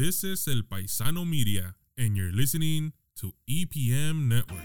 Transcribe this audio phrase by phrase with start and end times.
[0.00, 4.64] This is El Paisano Media, and you're listening to EPM Network.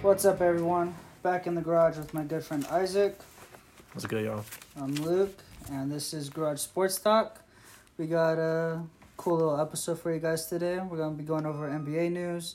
[0.00, 0.94] What's up, everyone?
[1.24, 3.18] Back in the garage with my good friend Isaac.
[3.92, 4.44] What's good, y'all?
[4.80, 5.36] I'm Luke,
[5.68, 7.42] and this is Garage Sports Talk.
[7.98, 8.84] We got a
[9.16, 10.78] cool little episode for you guys today.
[10.78, 12.54] We're going to be going over NBA news,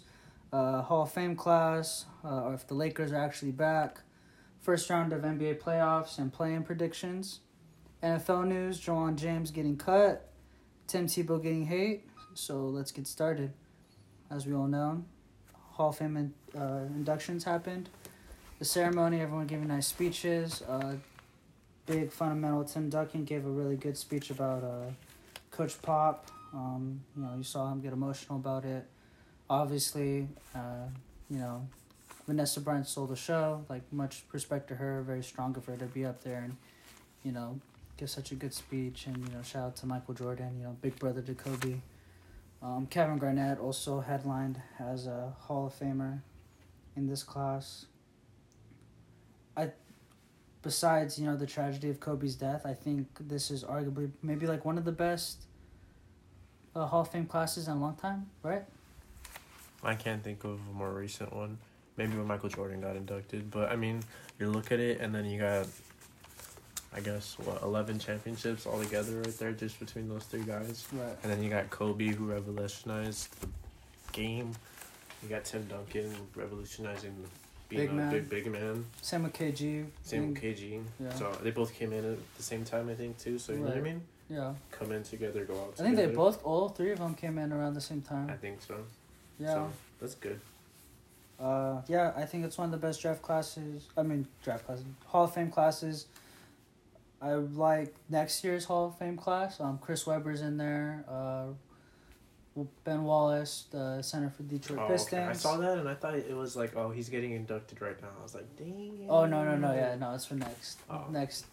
[0.53, 3.99] uh, Hall of Fame class, uh, or if the Lakers are actually back,
[4.61, 7.41] first round of NBA playoffs and play-in predictions,
[8.01, 10.31] NFL news, Ja'Wuan James getting cut,
[10.87, 12.07] Tim Tebow getting hate.
[12.33, 13.51] So let's get started.
[14.31, 15.03] As we all know,
[15.71, 17.89] Hall of Fame in, uh, inductions happened.
[18.57, 20.61] The ceremony, everyone giving nice speeches.
[20.61, 20.95] Uh,
[21.85, 24.91] big fundamental Tim Duncan gave a really good speech about uh,
[25.51, 26.29] Coach Pop.
[26.53, 28.85] Um, you know, you saw him get emotional about it.
[29.49, 30.87] Obviously, uh,
[31.29, 31.67] you know,
[32.25, 33.65] Vanessa Bryant sold the show.
[33.69, 35.01] Like much respect to her.
[35.01, 36.57] Very strong of her to be up there and,
[37.23, 37.59] you know,
[37.97, 39.07] give such a good speech.
[39.07, 40.57] And you know, shout out to Michael Jordan.
[40.57, 41.81] You know, big brother to Kobe.
[42.63, 46.21] Um, Kevin Garnett also headlined as a Hall of Famer
[46.95, 47.85] in this class.
[50.65, 54.65] Besides you know the tragedy of Kobe's death, I think this is arguably maybe like
[54.65, 55.43] one of the best
[56.75, 58.63] uh, Hall of Fame classes in a long time, right?
[59.83, 61.59] I can't think of a more recent one.
[61.97, 64.01] Maybe when Michael Jordan got inducted, but I mean,
[64.39, 65.67] you look at it, and then you got,
[66.95, 70.87] I guess, what eleven championships all together right there, just between those three guys.
[70.91, 71.15] Right.
[71.21, 73.47] And then you got Kobe, who revolutionized the
[74.13, 74.51] game.
[75.21, 77.29] You got Tim Duncan revolutionizing the
[77.69, 78.11] being Big a man.
[78.11, 78.85] big big man.
[79.01, 79.85] Same with KG.
[80.03, 80.83] Same with KG.
[80.99, 81.13] Yeah.
[81.13, 83.39] So they both came in at the same time, I think, too.
[83.39, 84.01] So you know what I mean?
[84.29, 84.53] Yeah.
[84.71, 85.75] Come in together, go out.
[85.79, 88.29] I think they both, all three of them came in around the same time.
[88.29, 88.75] I think so.
[89.39, 89.53] Yeah.
[89.53, 90.39] So that's good.
[91.39, 93.87] Uh, yeah, I think it's one of the best draft classes.
[93.97, 96.07] I mean, draft classes, Hall of Fame classes.
[97.21, 99.59] I like next year's Hall of Fame class.
[99.59, 101.03] Um, Chris Webber's in there.
[101.09, 101.47] Uh,
[102.85, 105.13] Ben Wallace, the center for Detroit Oh, Pistons.
[105.13, 105.27] okay.
[105.29, 108.07] I saw that and I thought it was like, oh, he's getting inducted right now.
[108.17, 109.05] I was like, dang.
[109.09, 111.03] Oh no no no yeah no it's for next Oh.
[111.11, 111.45] next.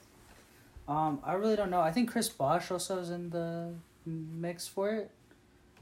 [0.87, 1.81] Um, I really don't know.
[1.81, 3.73] I think Chris Bosh also is in the
[4.07, 5.11] mix for it.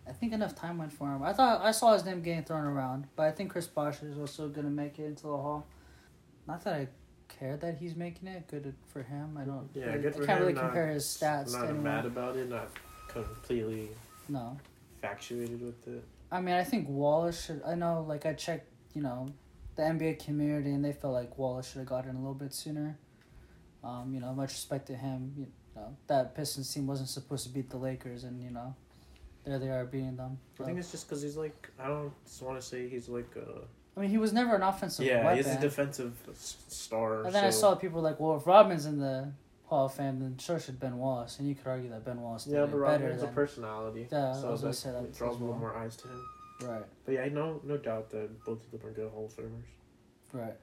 [0.08, 1.22] I think enough time went for him.
[1.22, 4.18] I thought I saw his name getting thrown around, but I think Chris Bosh is
[4.18, 5.66] also gonna make it into the hall.
[6.46, 6.88] Not that I
[7.28, 8.48] care that he's making it.
[8.48, 9.36] Good for him.
[9.38, 9.68] I don't.
[9.74, 10.42] Yeah, really- good for I can't him.
[10.46, 11.52] really not, compare his stats.
[11.52, 11.82] Not to anyone.
[11.82, 12.48] mad about it.
[12.48, 12.68] Not
[13.08, 13.88] completely
[14.28, 14.56] No,
[15.02, 16.04] infatuated with it.
[16.30, 17.62] I mean I think Wallace should.
[17.66, 19.26] I know, like I checked, you know,
[19.76, 22.98] the NBA community, and they felt like Wallace should have gotten a little bit sooner.
[23.82, 25.32] Um, you know, much respect to him.
[25.36, 28.74] You know, that Pistons team wasn't supposed to beat the Lakers, and you know,
[29.44, 30.38] there they are beating them.
[30.60, 33.34] I think it's just because he's like, I don't just want to say he's like
[33.36, 33.62] a.
[33.96, 35.38] I mean, he was never an offensive yeah, weapon.
[35.38, 37.24] he's a defensive star.
[37.24, 39.32] and then I saw people like, well, if Rodman's in the
[39.70, 42.42] Hall of Fame, then so should Ben Wallace, and you could argue that Ben Wallace
[42.44, 44.08] did Yeah, it but better Rodman's a than personality.
[44.10, 46.26] Yeah, I was gonna that say that draws as a little more eyes to him.
[46.62, 46.84] right.
[47.06, 49.62] But yeah, no, no doubt that both of them are good Hall of Famers.
[50.32, 50.56] Right.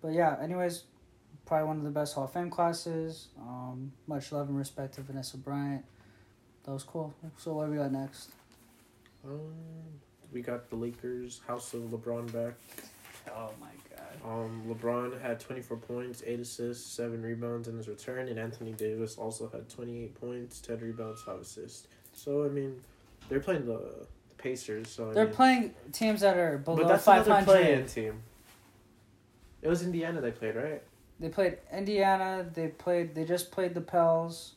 [0.00, 0.84] But yeah, anyways,
[1.44, 3.28] probably one of the best Hall of Fame classes.
[3.38, 5.84] Um, much love and respect to Vanessa Bryant.
[6.64, 7.12] That was cool.
[7.36, 8.30] So what do we got next?
[9.26, 9.52] Um,
[10.32, 12.54] we got the Lakers, House of LeBron back.
[13.28, 13.83] Oh my god.
[14.24, 19.18] Um, LeBron had 24 points, 8 assists, 7 rebounds in his return, and Anthony Davis
[19.18, 21.88] also had 28 points, 10 rebounds, 5 assists.
[22.14, 22.80] So, I mean,
[23.28, 26.88] they're playing the, the Pacers, so I They're mean, playing teams that are below But
[26.88, 28.22] that's five another play-in team.
[29.60, 30.82] It was Indiana they played, right?
[31.20, 32.46] They played Indiana.
[32.52, 33.14] They played.
[33.14, 34.54] They just played the Pels,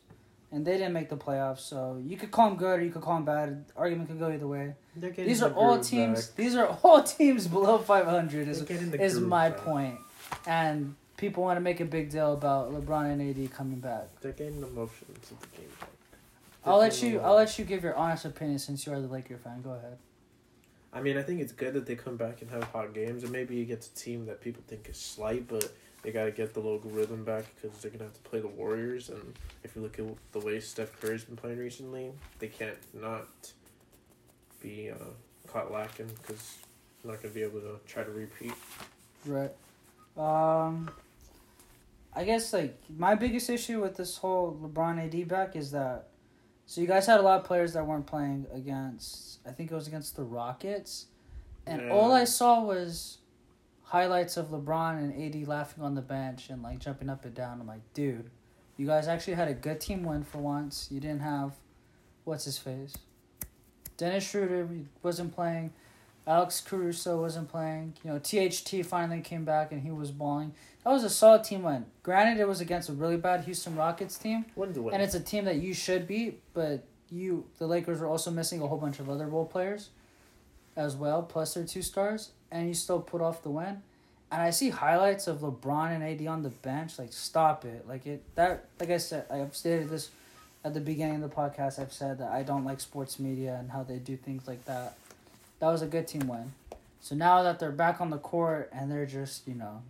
[0.50, 1.60] and they didn't make the playoffs.
[1.60, 3.64] So you could call them good or you could call them bad.
[3.76, 4.74] Argument could go either way.
[4.96, 6.26] These the are all teams.
[6.26, 6.36] back.
[6.36, 8.48] These are all teams below five hundred.
[8.48, 9.58] Is the is my back.
[9.58, 9.98] point.
[10.46, 14.08] And people want to make a big deal about LeBron and AD coming back.
[14.20, 15.70] They're getting the motions of the game.
[16.64, 17.20] I'll let you.
[17.20, 19.62] I'll let you give your honest opinion since you are the Laker fan.
[19.62, 19.98] Go ahead.
[20.92, 23.30] I mean, I think it's good that they come back and have hot games, and
[23.30, 25.70] maybe you get a team that people think is slight, but
[26.02, 28.48] they got to get the local rhythm back because they're gonna have to play the
[28.48, 29.08] Warriors.
[29.08, 29.34] And
[29.64, 33.28] if you look at the way Steph Curry's been playing recently, they can't not
[34.62, 34.94] be uh,
[35.46, 36.58] caught lacking because
[37.02, 38.52] they're not gonna be able to try to repeat.
[39.26, 39.52] Right.
[40.16, 40.90] Um.
[42.14, 46.08] I guess like my biggest issue with this whole LeBron AD back is that,
[46.66, 49.38] so you guys had a lot of players that weren't playing against.
[49.46, 51.06] I think it was against the Rockets,
[51.66, 51.90] and Yeah.
[51.92, 53.18] all I saw was
[53.88, 57.60] highlights of LeBron and AD laughing on the bench and like jumping up and down.
[57.60, 58.30] I'm like, dude,
[58.76, 60.88] you guys actually had a good team win for once.
[60.90, 61.52] You didn't have,
[62.24, 62.94] what's his face,
[63.96, 64.68] Dennis Schroeder
[65.02, 65.72] wasn't playing.
[66.26, 67.94] Alex Caruso wasn't playing.
[68.04, 70.52] You know, THT finally came back and he was balling.
[70.84, 71.86] That was a solid team win.
[72.02, 74.94] Granted, it was against a really bad Houston Rockets team, Win to win.
[74.94, 76.40] and it's a team that you should beat.
[76.52, 79.88] But you, the Lakers, were also missing a whole bunch of other role players,
[80.78, 83.82] as well, plus their two stars, and you still put off the win.
[84.30, 86.98] And I see highlights of LeBron and AD on the bench.
[86.98, 87.86] Like, stop it!
[87.88, 88.66] Like it that.
[88.78, 90.10] Like I said, I've stated this
[90.64, 91.78] at the beginning of the podcast.
[91.78, 94.96] I've said that I don't like sports media and how they do things like that.
[95.60, 96.52] That was a good team win.
[97.00, 99.82] So now that they're back on the court and they're just you know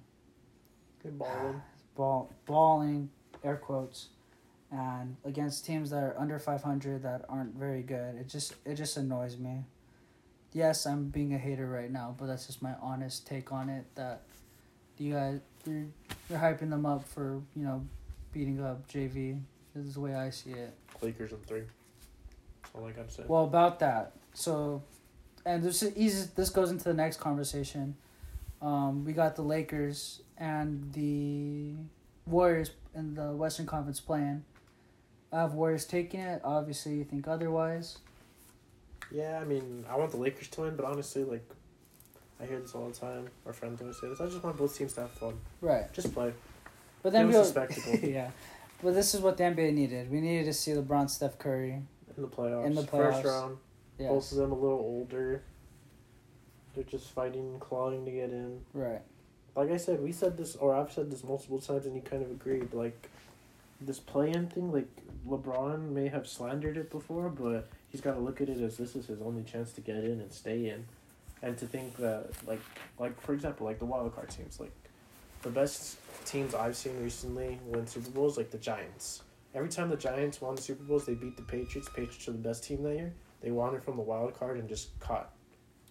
[1.03, 1.63] Good balling.
[1.97, 3.11] ball balling
[3.43, 4.09] air quotes
[4.71, 8.97] and against teams that are under 500 that aren't very good it just it just
[8.97, 9.65] annoys me
[10.53, 13.85] yes i'm being a hater right now but that's just my honest take on it
[13.95, 14.23] that
[14.97, 15.87] you guys you're,
[16.31, 17.87] you're hyping them up for you know
[18.33, 19.41] beating up jv
[19.75, 21.63] this is the way i see it Lakers in three.
[22.63, 23.25] That's all I gotta say.
[23.27, 24.83] well, about that, so,
[25.45, 26.29] and this is easy.
[26.35, 27.97] This goes into the next conversation.
[28.61, 31.75] Um, we got the Lakers and the
[32.27, 34.45] Warriors in the Western Conference playing.
[35.33, 36.41] I have Warriors taking it.
[36.45, 37.99] Obviously, you think otherwise.
[39.11, 41.49] Yeah, I mean, I want the Lakers to win, but honestly, like,
[42.41, 43.29] I hear this all the time.
[43.47, 44.21] Our friends always say this.
[44.21, 45.35] I just want both teams to have fun.
[45.61, 46.33] Right, Just play.
[47.03, 48.31] but then we us a spectacle yeah,
[48.83, 50.11] but this is what the NBA needed.
[50.11, 51.83] We needed to see LeBron, Steph Curry.
[52.17, 52.67] In the playoffs.
[52.67, 53.25] In the First playoffs.
[53.25, 53.57] round.
[53.99, 55.43] Yes, Both of them a little older.
[56.75, 58.61] They're just fighting, clawing to get in.
[58.73, 59.03] right.
[59.57, 62.23] Like I said, we said this, or I've said this multiple times, and you kind
[62.23, 62.73] of agreed.
[62.73, 63.09] Like,
[63.81, 64.87] this play-in thing, like
[65.27, 68.95] LeBron may have slandered it before, but he's got to look at it as this
[68.97, 70.85] is his only chance to get in and stay in,
[71.43, 72.61] and to think that, like,
[72.99, 74.73] like for example, like the wild card teams, like
[75.43, 79.23] the best teams I've seen recently win Super Bowls, like the Giants.
[79.55, 81.89] Every time the Giants won the Super Bowls, they beat the Patriots.
[81.89, 83.13] Patriots are the best team that year.
[83.41, 85.33] They wandered from the wild card and just caught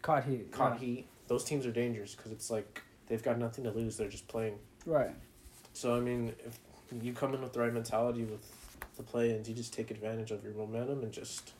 [0.01, 0.51] Caught heat.
[0.51, 0.87] caught yeah.
[0.87, 1.07] heat.
[1.27, 3.97] Those teams are dangerous because it's like they've got nothing to lose.
[3.97, 4.59] They're just playing.
[4.85, 5.11] Right.
[5.73, 6.59] So I mean, if
[7.01, 8.45] you come in with the right mentality with
[8.95, 11.53] the play, and you just take advantage of your momentum and just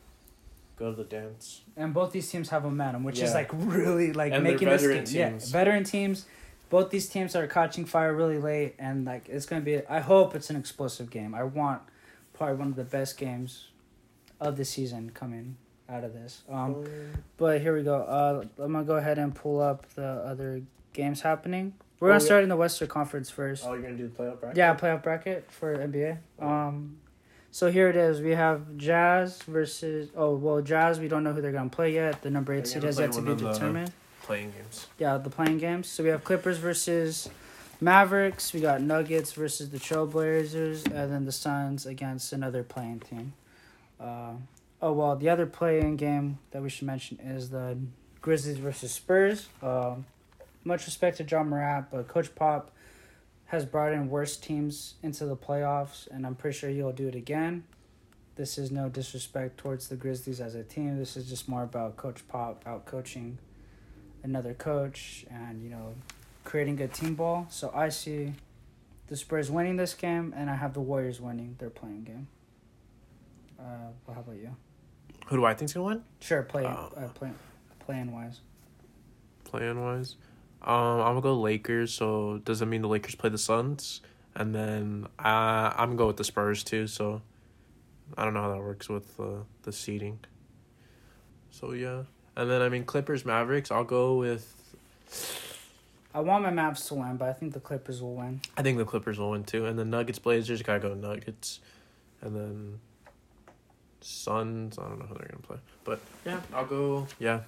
[0.78, 1.62] go to the dance.
[1.76, 5.34] And both these teams have momentum, which is like really like And making this game.
[5.34, 6.26] Yeah, veteran teams.
[6.70, 9.84] Both these teams are catching fire really late, and like it's gonna be.
[9.86, 11.34] I hope it's an explosive game.
[11.34, 11.80] I want
[12.34, 13.68] probably one of the best games
[14.40, 15.56] of the season coming
[15.88, 16.42] out of this.
[16.48, 16.84] Um,
[17.38, 18.02] but here we go.
[18.02, 20.60] Uh, I'm gonna go ahead and pull up the other
[20.92, 21.72] games happening.
[22.00, 22.26] We're Oh, gonna yeah.
[22.26, 23.64] start in the Western Conference first.
[23.66, 24.56] oh, you're gonna do the playoff bracket?
[24.58, 26.18] Yeah, playoff bracket for NBA.
[26.38, 26.98] Um,
[27.50, 28.20] so here it is.
[28.20, 30.10] We have Jazz versus.
[30.16, 31.00] Oh well, Jazz.
[31.00, 32.22] We don't know who they're gonna play yet.
[32.22, 33.92] The number eight seed has yet to be determined.
[34.22, 34.86] Playing games.
[34.98, 35.88] Yeah, the playing games.
[35.88, 37.30] So we have Clippers versus
[37.80, 38.52] Mavericks.
[38.52, 43.32] We got Nuggets versus the Trailblazers, and then the Suns against another playing team.
[43.98, 44.32] Uh,
[44.82, 47.78] oh well, the other playing game that we should mention is the
[48.20, 49.48] Grizzlies versus Spurs.
[49.62, 50.04] Um,
[50.64, 52.70] much respect to Ja Morant, but Coach Pop
[53.48, 57.14] has brought in worse teams into the playoffs, and I'm pretty sure he'll do it
[57.14, 57.64] again.
[58.36, 60.98] This is no disrespect towards the Grizzlies as a team.
[60.98, 63.38] This is just more about Coach Pop out coaching
[64.22, 65.94] another coach and you know
[66.44, 67.46] creating good team ball.
[67.50, 68.34] So I see
[69.08, 72.28] the Spurs winning this game, and I have the Warriors winning their playing game.
[73.58, 74.54] Uh, well, how about you?
[75.28, 76.04] Who do I think's gonna win?
[76.20, 77.30] Sure, play Uh, uh, play
[77.80, 78.40] playing wise.
[79.44, 80.16] Playing wise,
[80.62, 81.92] um, I'm gonna go Lakers.
[81.94, 84.00] So does it mean the Lakers play the Suns?
[84.34, 86.86] And then uh, I'm gonna go with the Spurs too.
[86.86, 87.22] So
[88.16, 90.20] I don't know how that works with uh, the seating.
[91.50, 92.02] So yeah,
[92.36, 93.70] and then I mean Clippers Mavericks.
[93.70, 94.54] I'll go with.
[96.14, 98.40] I want my Mavs to win, but I think the Clippers will win.
[98.56, 101.60] I think the Clippers will win too, and the Nuggets Blazers gotta go Nuggets,
[102.20, 102.80] and then
[104.00, 104.78] Suns.
[104.78, 107.06] I don't know who they're gonna play, but yeah, I'll go.
[107.18, 107.40] Yeah,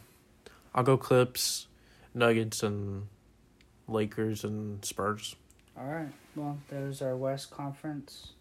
[0.75, 1.67] I'll go Clips,
[2.15, 3.07] Nuggets, and
[3.89, 5.37] Lakers and Spurs.
[5.79, 6.09] All right.
[6.37, 8.33] Well, there's our West Conference,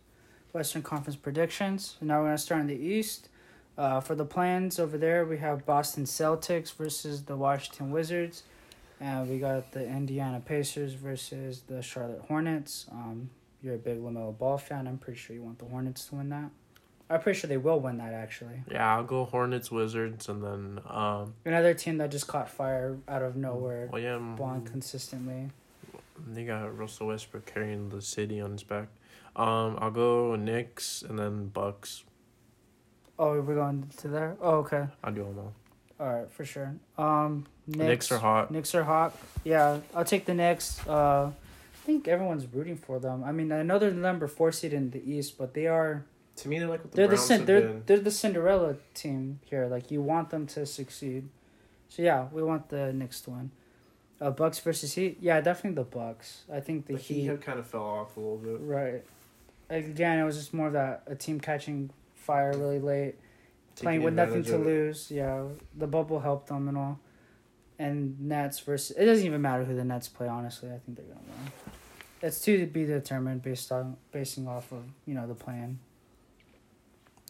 [0.53, 1.95] Western Conference predictions.
[2.01, 3.29] Now we're gonna start in the East.
[3.77, 8.43] Uh, for the plans over there, we have Boston Celtics versus the Washington Wizards,
[8.99, 12.87] and we got the Indiana Pacers versus the Charlotte Hornets.
[12.91, 13.29] Um,
[13.61, 14.85] you're a big LaMelo Ball fan.
[14.85, 16.49] I'm pretty sure you want the Hornets to win that.
[17.09, 18.61] I'm pretty sure they will win that actually.
[18.71, 21.33] Yeah, I'll go Hornets, Wizards, and then um.
[21.45, 25.49] Another team that just caught fire out of nowhere, balling mm, consistently.
[26.27, 28.89] they got Russell Westbrook carrying the city on his back.
[29.35, 32.03] Um, I'll go Knicks and then Bucks.
[33.17, 34.37] Oh, we're going to there.
[34.41, 34.85] Oh, okay.
[35.03, 35.53] I'll do them all.
[35.99, 36.75] All right, for sure.
[36.97, 38.51] Um, Knicks, Knicks are hot.
[38.51, 39.17] Knicks are hot.
[39.43, 40.79] Yeah, I'll take the Knicks.
[40.87, 43.23] Uh, I think everyone's rooting for them.
[43.23, 46.05] I mean, I know they're the number four seed in the East, but they are
[46.39, 47.83] To me, they're like what the they're the Cin- they're been.
[47.85, 49.65] they're the Cinderella team here.
[49.67, 51.29] Like you want them to succeed.
[51.89, 53.51] So yeah, we want the next one.
[54.21, 55.17] Uh, Bucks versus Heat.
[55.21, 56.43] Yeah, definitely the Bucks.
[56.51, 57.29] I think the, The Heat.
[57.29, 58.57] Heat kind of fell off a little bit.
[58.59, 59.03] Right.
[59.69, 63.15] Again, it was just more of that a team catching fire really late,
[63.75, 65.09] playing with nothing to lose.
[65.11, 65.43] Yeah,
[65.77, 66.99] the bubble helped them and all.
[67.77, 70.27] And Nets versus it doesn't even matter who the Nets play.
[70.27, 71.51] Honestly, I think they're gonna win.
[72.21, 75.79] It's too to be determined based on basing off of you know the plan.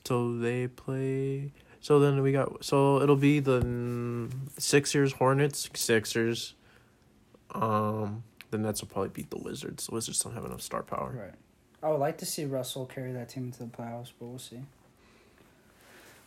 [0.09, 1.51] So they play.
[1.81, 2.65] So then we got.
[2.65, 6.55] So it'll be the Sixers, Hornets, Sixers.
[7.53, 9.85] Um, the Nets will probably beat the Wizards.
[9.85, 11.15] The Wizards don't have enough star power.
[11.15, 11.35] Right.
[11.83, 14.61] I would like to see Russell carry that team into the playoffs, but we'll see.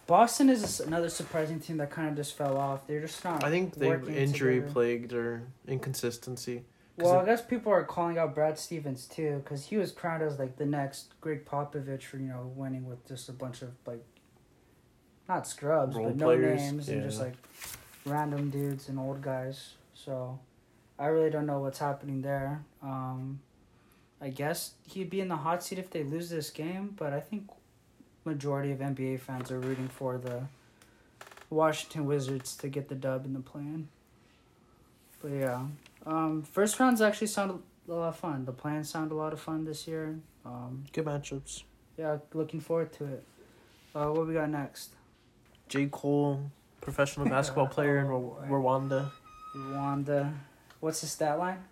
[0.06, 2.86] Boston is another surprising team that kind of just fell off.
[2.86, 3.42] They're just not.
[3.42, 4.72] I think they injury together.
[4.72, 6.62] plagued or inconsistency.
[6.96, 10.38] Well, I guess people are calling out Brad Stevens too, because he was crowned as
[10.38, 14.04] like the next Gregg Popovich for you know winning with just a bunch of like,
[15.28, 17.34] not scrubs Role but no players, names and just like,
[18.04, 19.74] random dudes and old guys.
[19.94, 20.38] So,
[20.98, 22.64] I really don't know what's happening there.
[22.82, 23.40] Um,
[24.20, 27.20] I guess he'd be in the hot seat if they lose this game, but I
[27.20, 27.50] think
[28.24, 30.44] majority of NBA fans are rooting for the
[31.50, 33.88] Washington Wizards to get the dub in the plan.
[35.22, 35.62] But yeah,
[36.04, 38.44] um, first rounds actually sounded a lot of fun.
[38.44, 40.18] The plans sound a lot of fun this year.
[40.44, 41.62] Um, Good matchups.
[41.96, 43.24] yeah, looking forward to it.
[43.94, 44.90] Uh, what we got next?
[45.68, 45.86] J.
[45.90, 46.50] Cole,
[46.80, 48.62] professional basketball player in Oh, Rw-
[49.54, 50.32] Rwanda.
[50.80, 51.62] What's the stat line?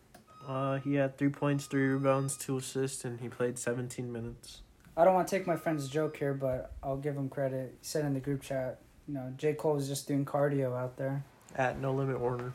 [0.47, 4.62] Uh, he had three points, three rebounds, two assists, and he played 17 minutes.
[4.97, 7.75] I don't want to take my friend's joke here, but I'll give him credit.
[7.80, 9.54] He said in the group chat, you know, J.
[9.54, 11.25] Cole is just doing cardio out there.
[11.57, 12.52] At No Limit Warner.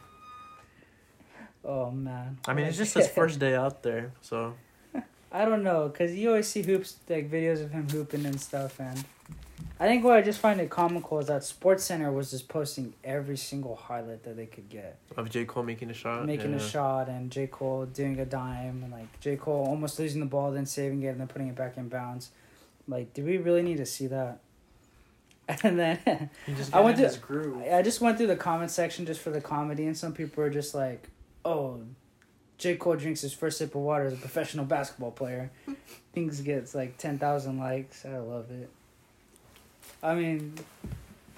[1.65, 2.37] Oh, man.
[2.47, 4.53] I mean, it's just his first day out there, so.
[5.31, 8.79] I don't know, because you always see hoops, like videos of him hooping and stuff,
[8.79, 9.03] and
[9.79, 12.93] I think what I just find it comical is that Sports Center was just posting
[13.03, 14.97] every single highlight that they could get.
[15.17, 15.43] Of J.
[15.43, 16.25] Cole making a shot.
[16.25, 17.47] making a shot and J.
[17.47, 19.35] Cole doing a dime and like J.
[19.35, 22.29] Cole almost losing the ball, then saving it and then putting it back in bounds.
[22.87, 24.39] Like, do we really need to see that?
[25.63, 25.99] And then
[26.73, 27.61] I went in to- his groove.
[27.71, 30.49] I just went through the comment section just for the comedy, and some people are
[30.49, 31.09] just like,
[31.45, 31.79] "Oh,
[32.57, 32.75] J.
[32.75, 35.51] Cole drinks his first sip of water as a professional basketball player."
[36.13, 38.05] Things gets like ten thousand likes.
[38.05, 38.69] I love it.
[40.03, 40.55] I mean,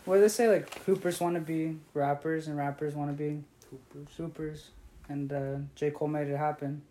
[0.06, 0.50] what do they say?
[0.50, 4.16] Like hoopers want to be rappers, and rappers want to be Hoopers.
[4.18, 4.70] hoopers,
[5.10, 5.92] and uh, J.
[5.92, 6.82] Cole made it happen.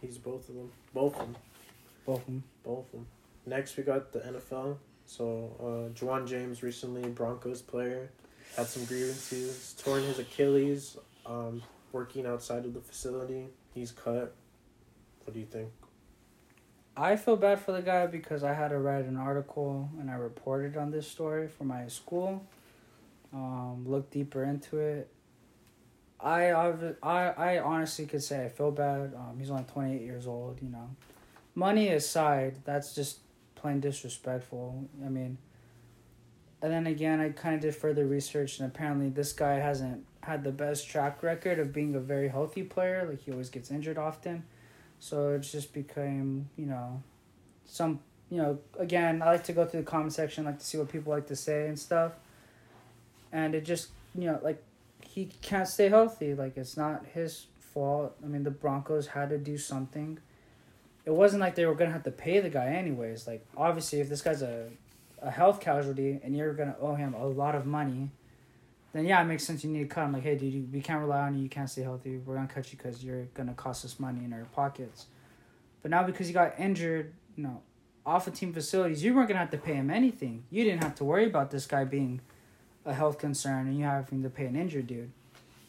[0.00, 0.70] He's both of them.
[0.92, 1.36] Both of them.
[2.04, 2.44] Both of them.
[2.64, 3.06] Both of them.
[3.46, 4.76] Next, we got the NFL.
[5.06, 8.10] So, uh, Ja'Wuan James, recently Broncos player,
[8.56, 11.62] had some grievances, torn his Achilles, um,
[11.96, 13.46] working outside of the facility.
[13.74, 14.34] He's cut.
[15.24, 15.70] What do you think?
[16.94, 20.14] I feel bad for the guy because I had to write an article and I
[20.14, 22.44] reported on this story for my school.
[23.32, 25.08] Um, looked deeper into it.
[26.20, 26.50] I
[27.02, 29.14] I I honestly could say I feel bad.
[29.14, 30.58] Um, he's only twenty eight years old.
[30.62, 30.88] You know,
[31.54, 33.18] money aside, that's just
[33.54, 34.88] plain disrespectful.
[35.04, 35.36] I mean,
[36.62, 40.44] and then again, I kind of did further research, and apparently this guy hasn't had
[40.44, 43.06] the best track record of being a very healthy player.
[43.08, 44.44] Like he always gets injured often.
[44.98, 47.02] So it's just became, you know,
[47.64, 50.78] some, you know, again, I like to go through the comment section, like to see
[50.78, 52.12] what people like to say and stuff.
[53.32, 54.62] And it just, you know, like
[55.00, 56.34] he can't stay healthy.
[56.34, 58.16] Like it's not his fault.
[58.22, 60.18] I mean, the Broncos had to do something.
[61.04, 63.26] It wasn't like they were to have to pay the guy anyways.
[63.26, 64.70] Like obviously if this guy's a
[65.22, 68.10] a health casualty and you're to owe him a lot of money,
[68.92, 69.62] then yeah, it makes sense.
[69.64, 70.12] You need to cut him.
[70.12, 71.42] Like, hey, dude, we can't rely on you.
[71.42, 72.18] You can't stay healthy.
[72.18, 75.06] We're gonna cut you because you're gonna cost us money in our pockets.
[75.82, 77.62] But now because you got injured, you know,
[78.04, 80.44] off of team facilities, you weren't gonna have to pay him anything.
[80.50, 82.20] You didn't have to worry about this guy being
[82.84, 85.10] a health concern and you having to pay an injured dude.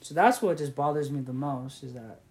[0.01, 2.21] So that's what just bothers me the most is that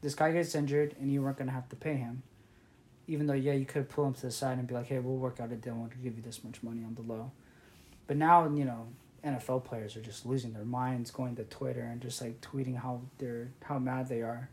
[0.00, 2.22] this guy gets injured and you weren't gonna have to pay him.
[3.06, 5.16] Even though yeah, you could pull him to the side and be like, hey, we'll
[5.16, 5.74] work out a deal.
[5.74, 7.30] We'll give you this much money on the low.
[8.06, 8.88] But now you know
[9.24, 13.02] NFL players are just losing their minds, going to Twitter and just like tweeting how
[13.18, 14.50] they're how mad they are.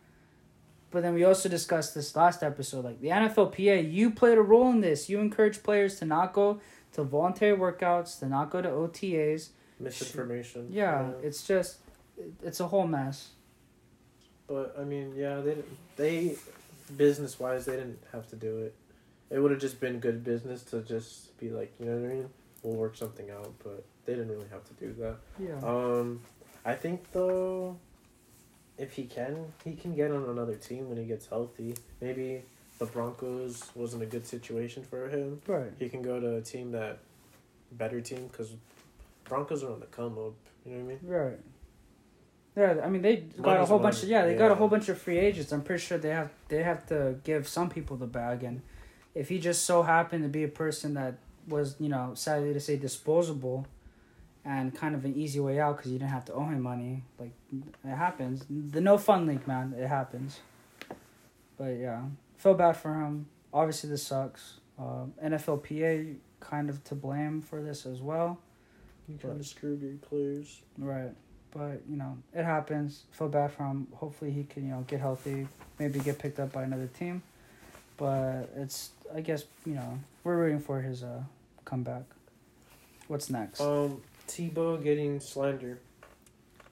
[0.90, 4.70] But then we also discussed this last episode, like the NFLPA, you played a role
[4.70, 5.10] in this.
[5.10, 6.60] You encourage players to not go
[6.94, 9.50] to voluntary workouts, to not go to OTAs.
[9.80, 10.68] Misinformation.
[10.70, 11.78] Yeah, it's just
[12.44, 13.30] it's a whole mess.
[14.48, 15.58] But I mean, yeah, they
[15.96, 16.36] they
[16.98, 18.76] business wise they didn't have to do it.
[19.30, 22.14] It would have just been good business to just be like, you know what I
[22.14, 22.30] mean?
[22.64, 23.54] we'll work something out.
[23.64, 25.16] But they didn't really have to do that.
[25.40, 25.68] Yeah.
[25.68, 26.22] Um,
[26.66, 27.78] I think though,
[28.78, 31.76] if he can, he can get on another team when he gets healthy.
[32.00, 32.44] Maybe
[32.80, 35.42] the Broncos wasn't a good situation for him.
[35.48, 35.72] right.
[35.78, 37.00] He can go to a team that,
[37.72, 38.52] better team, because
[39.26, 40.34] Broncos are on the come up.
[40.66, 41.00] You know what I mean?
[41.04, 41.40] Right.
[42.56, 44.90] Yeah, I mean they got a whole bunch of yeah they got a whole bunch
[44.90, 45.54] of free agents.
[45.54, 48.62] I'm pretty sure they have they have to give some people the bag, and
[49.16, 51.16] if he just so happened to be a person that
[51.48, 53.68] was you know sadly to say disposable,
[54.44, 57.04] and kind of an easy way out because you didn't have to owe him money,
[57.20, 58.46] like it happens.
[58.50, 60.40] The no fun league, man, it happens.
[61.58, 62.02] But yeah,
[62.38, 63.28] feel bad for him.
[63.54, 64.60] Obviously, this sucks.
[64.80, 68.40] Uh, NFLPA kind of to blame for this as well.
[69.08, 70.62] You kind of screwed your players.
[70.78, 71.12] Right.
[71.52, 73.04] But, you know, it happens.
[73.12, 73.88] Feel bad for him.
[73.94, 77.22] Hopefully he can, you know, get healthy, maybe get picked up by another team.
[77.98, 81.22] But it's I guess, you know, we're rooting for his uh
[81.66, 82.04] comeback.
[83.08, 83.60] What's next?
[83.60, 85.80] Um, Tebow getting slander.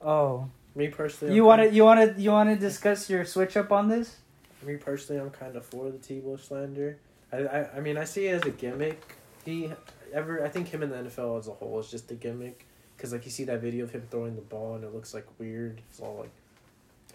[0.02, 0.48] oh.
[0.76, 4.18] Me personally, You wanna kind- you wanna you wanna discuss your switch up on this?
[4.62, 6.96] Me personally, I'm kind of for the Tebow slander.
[7.32, 9.02] I, I, I mean, I see it as a gimmick.
[9.44, 9.72] He
[10.12, 12.66] ever, I think him in the NFL as a whole is just a gimmick.
[12.98, 15.26] Cause like you see that video of him throwing the ball and it looks like
[15.40, 15.80] weird.
[15.90, 16.30] It's all like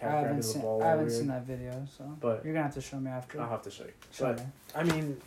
[0.04, 0.62] I haven't seen.
[0.82, 1.18] I haven't weird.
[1.18, 3.40] seen that video, so But you're gonna have to show me after.
[3.40, 3.94] I'll have to show you.
[4.12, 4.46] Show But me.
[4.76, 5.22] I mean,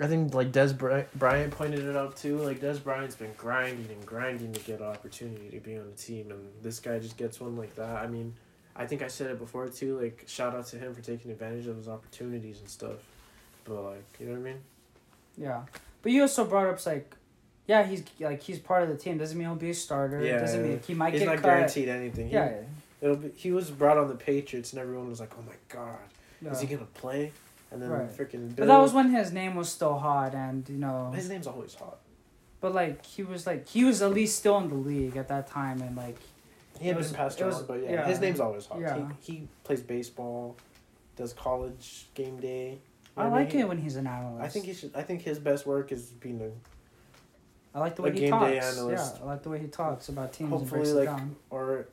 [0.00, 2.38] I think like Dez Bry- Bryant pointed it out too.
[2.38, 5.96] Like Dez Bryant's been grinding and grinding to get an opportunity to be on the
[5.96, 7.96] team, and this guy just gets one like that.
[7.96, 8.34] I mean,
[8.76, 9.98] I think I said it before too.
[10.00, 12.98] Like shout out to him for taking advantage of his opportunities and stuff.
[13.64, 14.60] But like, you know what I mean?
[15.36, 15.62] Yeah.
[16.02, 17.14] But you also brought up like
[17.66, 19.18] yeah, he's like he's part of the team.
[19.18, 20.22] Doesn't mean he'll be a starter.
[20.22, 21.44] Yeah, Doesn't mean he might He's get not cut.
[21.44, 22.28] guaranteed anything.
[22.28, 22.52] He, Yeah.
[23.00, 25.98] it'll be, he was brought on the Patriots, and everyone was like, "Oh my god,
[26.40, 26.52] yeah.
[26.52, 27.32] is he gonna play?"
[27.70, 28.08] And then Right.
[28.10, 28.54] freaking.
[28.56, 31.74] But that was when his name was still hot, and you know, his name's always
[31.74, 31.98] hot.
[32.60, 35.46] but like he was like he was at least still in the league at that
[35.46, 36.16] time, and like
[36.80, 38.06] He had was- been passed around, but yeah, yeah.
[38.06, 38.80] his name's always hot.
[38.80, 39.08] Yeah.
[39.20, 40.56] He, he plays baseball,
[41.16, 42.78] does college game day.
[43.16, 43.62] You I like mean?
[43.62, 44.44] it when he's an analyst.
[44.44, 44.92] I think he should.
[44.94, 46.50] I think his best work is being a
[47.76, 48.46] I like the way he game talks.
[48.50, 49.10] day Yeah.
[49.22, 51.88] I like the way he talks about teams and Hopefully, like- or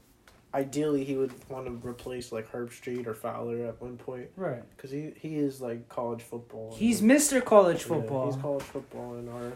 [0.56, 4.64] ideally he would want to replace like Herbstreit or Fowler at one point Right.
[4.76, 6.74] because he he is like college football.
[6.76, 7.44] He's Mr.
[7.44, 8.32] College Yeah, Football.
[8.32, 9.52] he's college football and our.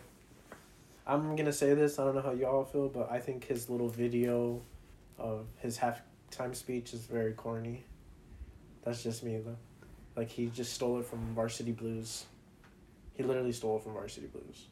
[1.07, 1.97] I'm gonna say this.
[1.97, 4.61] I don't know how y'all feel, but I think his little video,
[5.17, 7.83] of his halftime speech is very corny.
[8.83, 9.57] That's just me though,
[10.15, 12.25] like he just stole it from Varsity Blues.
[13.13, 14.67] He literally stole it from Varsity Blues.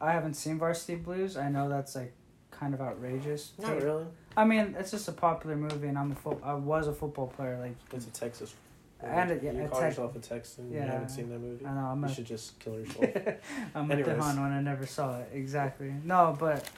[0.00, 1.36] I haven't seen Varsity Blues.
[1.36, 2.12] I know that's like
[2.50, 3.52] kind of outrageous.
[3.58, 4.06] Not really.
[4.38, 7.26] I mean, it's just a popular movie, and I'm a fo- I was a football
[7.26, 7.58] player.
[7.58, 8.54] Like It's a Texas.
[9.00, 10.70] And it- yeah, you a call Tex- yourself a Texan.
[10.70, 10.92] You Yeah.
[10.92, 11.66] haven't seen that movie.
[11.66, 13.04] I know I'm You a should just kill yourself.
[13.74, 13.96] I'm a.
[13.96, 15.30] Tejan when I never saw it.
[15.32, 15.92] Exactly.
[16.04, 16.68] No, but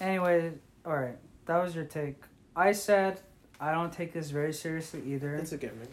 [0.00, 0.52] anyway,
[0.86, 1.16] all right.
[1.46, 2.22] That was your take.
[2.54, 3.20] I said
[3.60, 5.34] I don't take this very seriously either.
[5.34, 5.90] it's a gimmick.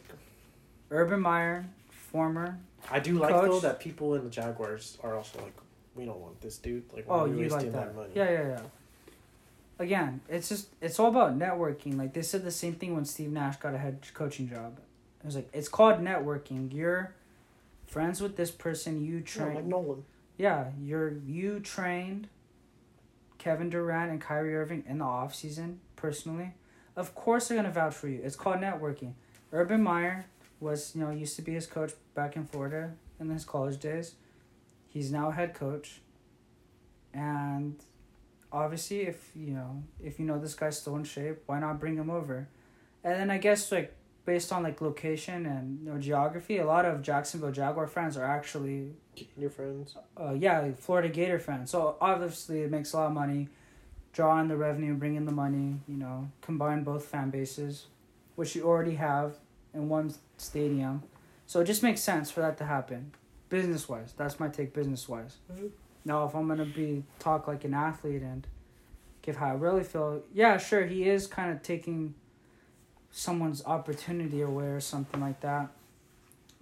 [0.89, 2.57] Urban Meyer, former.
[2.91, 5.55] I do like though that people in the Jaguars are also like,
[5.95, 6.83] we don't want this dude.
[6.93, 7.95] Like, Oh, why are we you like wasting that?
[7.95, 8.09] money?
[8.15, 8.59] Yeah, yeah, yeah.
[9.83, 11.97] Again, it's just it's all about networking.
[11.97, 14.79] Like they said the same thing when Steve Nash got a head coaching job.
[15.19, 16.73] It was like it's called networking.
[16.73, 17.13] You're
[17.85, 19.03] friends with this person.
[19.03, 19.55] You Yeah, train.
[19.55, 20.05] like Nolan.
[20.37, 22.29] Yeah, you're you trained
[23.37, 26.53] Kevin Durant and Kyrie Irving in the off season personally.
[26.95, 28.21] Of course they're gonna vouch for you.
[28.23, 29.13] It's called networking.
[29.51, 30.25] Urban Meyer
[30.61, 34.15] was, you know, used to be his coach back in Florida in his college days.
[34.87, 35.99] He's now head coach.
[37.13, 37.75] And
[38.53, 41.95] obviously if you know if you know this guy's still in shape, why not bring
[41.97, 42.47] him over?
[43.03, 43.93] And then I guess like
[44.25, 48.23] based on like location and you know geography, a lot of Jacksonville Jaguar fans are
[48.23, 48.93] actually
[49.37, 49.95] Your friends.
[50.17, 53.49] uh, yeah, like Florida Gator fans So obviously it makes a lot of money,
[54.13, 55.79] draw in the revenue, bring in the money.
[55.87, 57.87] You know, combine both fan bases,
[58.35, 59.35] which you already have
[59.73, 61.03] in one stadium.
[61.47, 63.11] So it just makes sense for that to happen,
[63.49, 64.13] business wise.
[64.15, 65.37] That's my take, business wise.
[65.51, 65.71] Mhm.
[66.05, 68.45] Now, if I'm gonna be talk like an athlete and
[69.21, 72.15] give how I really feel, yeah, sure, he is kind of taking
[73.11, 75.69] someone's opportunity away or something like that.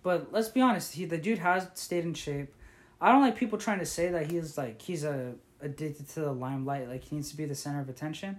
[0.03, 2.53] But let's be honest, he the dude has stayed in shape.
[2.99, 6.31] I don't like people trying to say that he's like he's a addicted to the
[6.31, 8.37] limelight, like he needs to be the center of attention.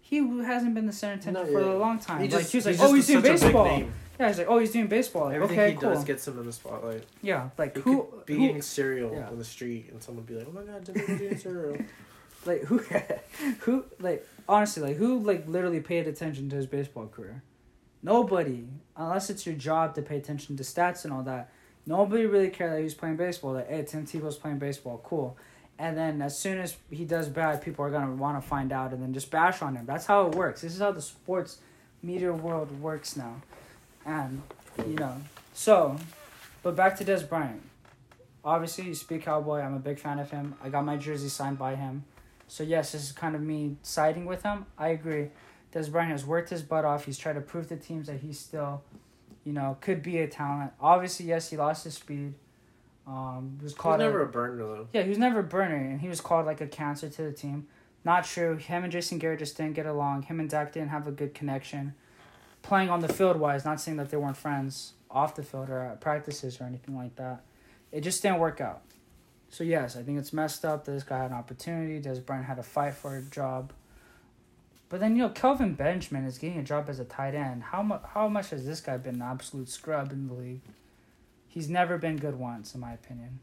[0.00, 1.72] He hasn't been the center of attention No, for yeah.
[1.72, 2.18] a long time.
[2.20, 3.52] He like just, he was like, oh, he's oh, just he's doing such a big
[3.52, 3.88] baseball.
[4.18, 5.24] Yeah, he's like, oh, he's doing baseball.
[5.24, 5.90] Like, Everything okay, he cool.
[5.90, 7.04] does gets him in the spotlight.
[7.22, 9.28] yeah, like He who be who eating cereal yeah.
[9.28, 11.76] on the street and someone be like, "Oh my god, Jimmy's eating cereal."
[12.46, 12.78] like who
[13.60, 17.42] who like honestly like who like literally paid attention to his baseball career
[18.02, 18.66] nobody
[18.98, 21.50] unless it's your job to pay attention to stats and all that
[21.86, 25.38] nobody really cared that he was playing baseball like hey tim tebow's playing baseball cool
[25.78, 28.92] and then as soon as he does bad, people are gonna want to find out
[28.92, 29.86] and then just bash on him.
[29.86, 30.60] That's how it works.
[30.60, 31.58] This is how the sports
[32.02, 33.42] media world works now,
[34.04, 34.42] and
[34.86, 35.16] you know.
[35.52, 35.96] So,
[36.62, 37.62] but back to Dez Bryant.
[38.44, 39.60] Obviously, you speak cowboy.
[39.60, 40.54] I'm a big fan of him.
[40.62, 42.04] I got my jersey signed by him.
[42.48, 44.66] So yes, this is kind of me siding with him.
[44.76, 45.28] I agree.
[45.72, 47.06] Dez Bryant has worked his butt off.
[47.06, 48.82] He's tried to prove to teams that he's still,
[49.44, 50.72] you know, could be a talent.
[50.80, 52.34] Obviously, yes, he lost his speed.
[53.06, 54.88] Um, he was called a- never a burner though.
[54.92, 57.32] yeah, he was never a burner, and he was called like a cancer to the
[57.32, 57.66] team.
[58.04, 58.56] Not true.
[58.56, 60.22] Him and Jason Garrett just didn't get along.
[60.22, 61.94] Him and Dak didn't have a good connection.
[62.64, 65.78] Playing on the field wise, not saying that they weren't friends off the field or
[65.80, 67.44] at practices or anything like that.
[67.92, 68.82] It just didn't work out.
[69.50, 72.00] So yes, I think it's messed up that this guy had an opportunity.
[72.00, 73.72] Dez Bryant had to fight for a job.
[74.88, 77.62] But then you know Kelvin Benjamin is getting a job as a tight end.
[77.64, 78.02] How much?
[78.14, 80.62] How much has this guy been an absolute scrub in the league?
[81.46, 83.38] He's never been good once, in my opinion.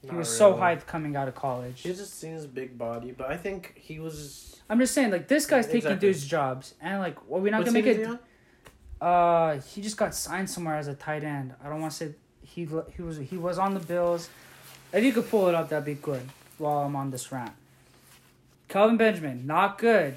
[0.00, 0.60] He Not was so really.
[0.62, 1.82] hyped coming out of college.
[1.82, 4.60] He just seen his big body, but I think he was.
[4.68, 6.08] I'm just saying, like this guy's taking Exactly.
[6.08, 8.08] dudes' jobs, and like, well, we're not gonna make it.
[9.02, 11.52] Uh, he just got signed somewhere as a tight end.
[11.60, 14.30] I don't want to say he he was he was on the Bills.
[14.92, 16.22] If you could pull it up, that'd be good.
[16.56, 17.50] While I'm on this rant,
[18.68, 20.14] Kelvin Benjamin, not good.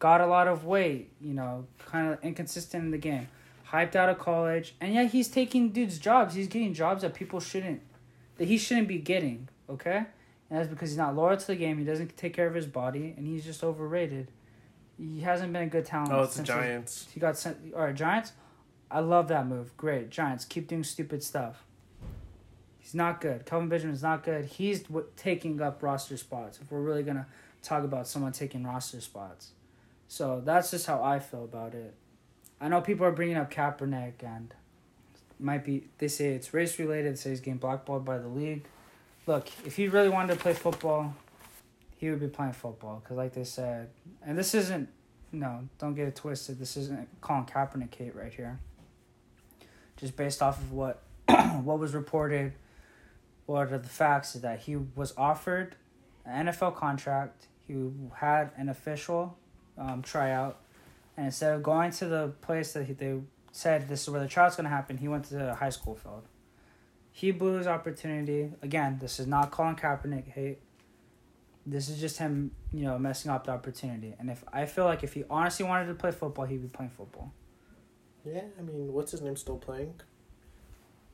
[0.00, 3.28] Got a lot of weight, you know, kind of inconsistent in the game.
[3.70, 6.34] Hyped out of college, and yet he's taking dudes' jobs.
[6.34, 7.80] He's getting jobs that people shouldn't,
[8.36, 9.48] that he shouldn't be getting.
[9.70, 10.04] Okay,
[10.50, 11.78] and that's because he's not loyal to the game.
[11.78, 14.28] He doesn't take care of his body, and he's just overrated.
[14.98, 16.12] He hasn't been a good talent.
[16.12, 17.06] Oh, it's the Giants.
[17.14, 17.56] he got sent.
[17.74, 18.32] All right, Giants.
[18.90, 19.76] I love that move.
[19.76, 20.44] Great, Giants.
[20.44, 21.64] Keep doing stupid stuff.
[22.80, 23.44] He's not good.
[23.46, 24.46] Kelvin Benjamin's not good.
[24.46, 26.58] He's w- taking up roster spots.
[26.60, 27.26] If we're really gonna
[27.62, 29.50] talk about someone taking roster spots,
[30.08, 31.94] so that's just how I feel about it.
[32.60, 34.52] I know people are bringing up Kaepernick and
[35.38, 35.84] might be.
[35.98, 37.12] They say it's race related.
[37.12, 38.64] They say he's getting blackballed by the league.
[39.26, 41.14] Look, if he really wanted to play football,
[41.98, 43.02] he would be playing football.
[43.06, 43.90] Cause like they said,
[44.24, 44.88] and this isn't
[45.32, 46.58] no, don't get it twisted.
[46.58, 48.58] This isn't Colin Kaepernick hate right here.
[49.96, 52.52] Just based off of what what was reported,
[53.46, 55.74] what are the facts is that he was offered
[56.24, 57.48] an NFL contract.
[57.66, 57.74] He
[58.14, 59.36] had an official
[59.76, 60.60] um, tryout,
[61.16, 63.18] and instead of going to the place that he, they
[63.50, 65.96] said this is where the tryout's going to happen, he went to the high school
[65.96, 66.22] field.
[67.10, 68.52] He blew his opportunity.
[68.62, 70.60] Again, this is not Colin Kaepernick hate.
[71.70, 74.14] This is just him, you know, messing up the opportunity.
[74.18, 76.90] And if I feel like if he honestly wanted to play football, he'd be playing
[76.90, 77.32] football.
[78.24, 79.94] Yeah, I mean, what's his name still playing?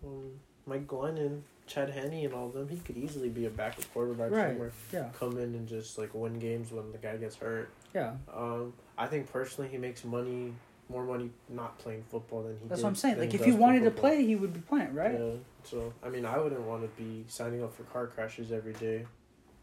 [0.05, 0.33] Um,
[0.67, 2.69] Mike Glenn and Chad Henne and all of them.
[2.69, 4.51] He could easily be a backup quarterback Right.
[4.51, 4.73] somewhere.
[4.93, 5.09] Yeah.
[5.19, 7.71] Come in and just like win games when the guy gets hurt.
[7.95, 8.15] Yeah.
[8.33, 10.53] Um, I think personally he makes money,
[10.89, 12.69] more money not playing football than he.
[12.69, 13.19] That's did, what I'm saying.
[13.19, 15.15] Like if he wanted to play, he would be playing, right?
[15.19, 15.31] Yeah.
[15.65, 19.07] So I mean, I wouldn't want to be signing up for car crashes every day.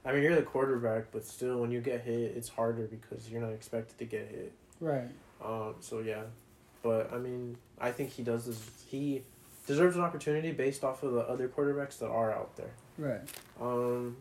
[0.04, 3.42] I mean, you're the quarterback, but still, when you get hit, it's harder because you're
[3.42, 4.52] not expected to get hit.
[4.80, 5.10] Right.
[5.44, 6.24] Um, so yeah,
[6.82, 8.60] but I mean, I think he does this.
[8.88, 9.24] He
[9.68, 12.72] deserves an opportunity based off of the other quarterbacks that are out there.
[12.98, 13.22] Right.
[13.60, 14.18] Um,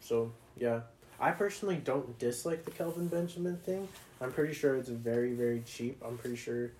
[0.00, 0.80] so yeah,
[1.18, 3.88] I personally don't dislike the Kelvin Benjamin thing.
[4.20, 6.00] I'm pretty sure it's very very cheap.
[6.06, 6.70] I'm pretty sure,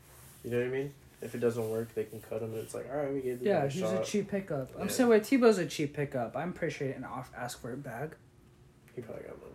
[0.45, 0.95] you know what I mean.
[1.23, 2.51] If it doesn't work, they can cut him.
[2.53, 4.03] And it's like, all right, we gave the Yeah, he's shot.
[4.03, 4.71] a cheap pickup.
[4.77, 4.89] I'm Yeah.
[4.89, 6.37] saying wait, Tebow's a cheap pickup.
[6.37, 8.17] I'm pretty sure he didn't off ask for it back.
[8.95, 9.53] He probably got money,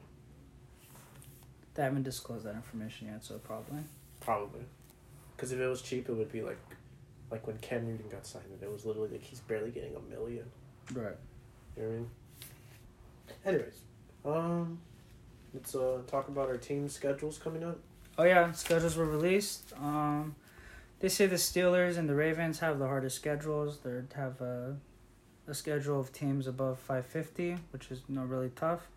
[1.75, 3.79] They haven't disclosed that information yet, so probably.
[4.19, 4.61] probably.
[5.35, 6.57] Because if it was cheap, it would be like,
[7.31, 9.99] like when Cam Newton got signed, and it was literally like he's barely getting a
[10.01, 10.45] million.
[10.93, 11.15] Right.
[11.77, 12.09] You know what I mean?
[13.45, 13.79] Anyways,
[14.25, 14.79] um,
[15.53, 17.79] let's uh talk about our team schedules coming up.
[18.17, 19.71] Oh yeah, schedules were released.
[19.81, 20.35] Um,
[21.01, 23.79] they say the Steelers and the Ravens have the hardest schedules.
[23.83, 24.77] They have a,
[25.47, 28.87] a schedule of teams above five fifty, which is not really tough.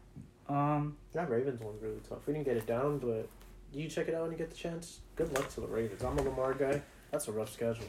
[0.48, 2.26] Um, That Ravens one's really tough.
[2.26, 3.28] We didn't get it down, but
[3.72, 5.00] you check it out when you get the chance.
[5.16, 6.04] Good luck to the Ravens.
[6.04, 6.82] I'm a Lamar guy.
[7.10, 7.86] That's a rough schedule.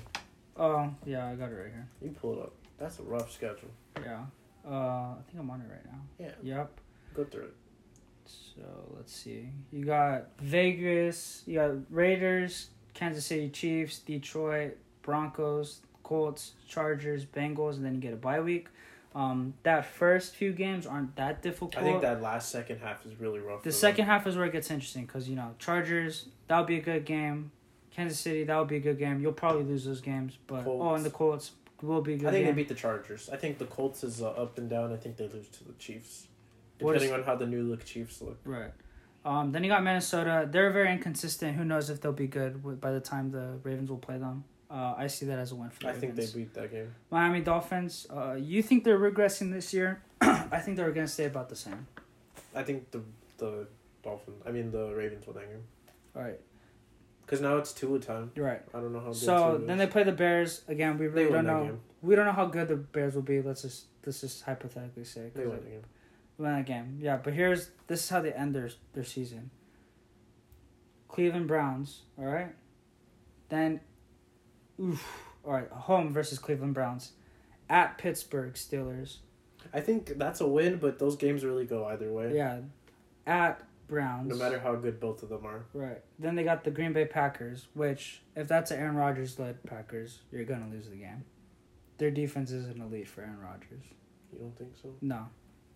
[0.58, 1.88] oh yeah, I got it right here.
[2.02, 2.54] You pull it up.
[2.80, 3.70] That's a rough schedule.
[4.02, 4.26] Yeah.
[4.68, 4.70] Uh,
[5.14, 6.00] I think I'm on it right now.
[6.18, 6.80] Yeah, Yep.
[7.14, 7.54] go through it.
[8.26, 8.62] So
[8.96, 9.50] let's see.
[9.72, 11.44] You got Vegas.
[11.46, 18.14] You got Raiders, Kansas City Chiefs, Detroit, Broncos, Colts, Chargers, Bengals, and then you get
[18.14, 18.68] a bye week.
[19.14, 21.78] Um, that first few games aren't that difficult.
[21.78, 23.60] I think that last second half is really rough.
[23.64, 23.80] the for them.
[23.80, 26.82] second half is where it gets interesting because you know Chargers that would be a
[26.82, 27.52] good game.
[27.92, 29.22] Kansas City that would be a good game.
[29.22, 32.28] You'll probably lose those games, but oh, and the Colts will be a good.
[32.28, 32.56] I think game.
[32.56, 33.30] they beat the Chargers.
[33.32, 34.92] I think the Colts is uh, up and down.
[34.92, 36.28] I think they lose to the Chiefs,
[36.80, 38.40] What is- depending on how the new look Chiefs look.
[38.44, 38.72] Right.
[39.26, 40.48] Um, then you got Minnesota.
[40.50, 41.58] They're very inconsistent.
[41.58, 44.44] Who knows if they'll be good by the time the Ravens will play them.
[44.70, 46.94] Uh, I see that as a win for the I think they beat that game.
[47.10, 48.08] Miami Dolphins.
[48.10, 50.02] Uh, you think they're regressing this year?
[50.22, 51.88] I think they're gonna stay about the same.
[52.54, 53.02] I think the
[53.38, 53.68] the
[54.04, 54.42] Dolphins.
[54.46, 55.64] I mean the Ravens will that game.
[56.16, 56.40] All right,
[57.26, 58.32] Because now it's two a time.
[58.36, 58.62] you're right.
[58.74, 59.16] I don't know how good.
[59.16, 60.98] So then they play the Bears again.
[60.98, 61.64] We really win don't know.
[61.66, 61.80] game.
[62.02, 63.42] We don't know how good the Bears will be.
[63.42, 65.32] Let's just let's just hypothetically say.
[65.34, 65.82] They win the game.
[66.38, 66.98] Win that game.
[67.02, 69.52] Yeah, but here's this is how they end their their season.
[71.08, 72.54] Cleveland Browns, all right.
[73.50, 73.80] Then,
[74.82, 75.06] oof,
[75.46, 77.12] all right, home versus Cleveland Browns,
[77.70, 79.18] at Pittsburgh Steelers.
[79.74, 82.36] I think that's a win, but those games really go either way.
[82.36, 82.60] Yeah,
[83.26, 84.28] at Browns.
[84.28, 85.66] No matter how good both of them are.
[85.74, 86.02] Right.
[86.20, 90.20] Then they got the Green Bay Packers, which if that's an Aaron Rodgers led Packers,
[90.32, 91.24] you're gonna lose the game.
[91.98, 93.86] Their defense isn't elite for Aaron Rodgers.
[94.34, 94.90] You don't think so?
[95.02, 95.28] No,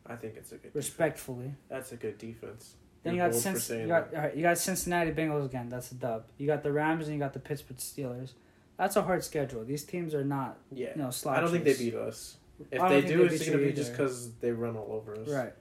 [0.10, 0.72] I think it's a good.
[0.74, 1.54] respectfully.
[1.70, 2.76] That's a good defense.
[3.04, 5.70] Then you got Cinc- you got all right, you got Cincinnati Bengals again.
[5.70, 6.26] That's a dub.
[6.38, 8.34] You got the Rams and you got the Pittsburgh Steelers.
[8.78, 9.64] That's a hard schedule.
[9.64, 10.90] These teams are not Yeah.
[10.96, 11.12] you know.
[11.28, 12.38] I don't think they beat us.
[12.72, 15.30] If they do, they it's gonna be just because they run all over us.
[15.30, 15.54] right.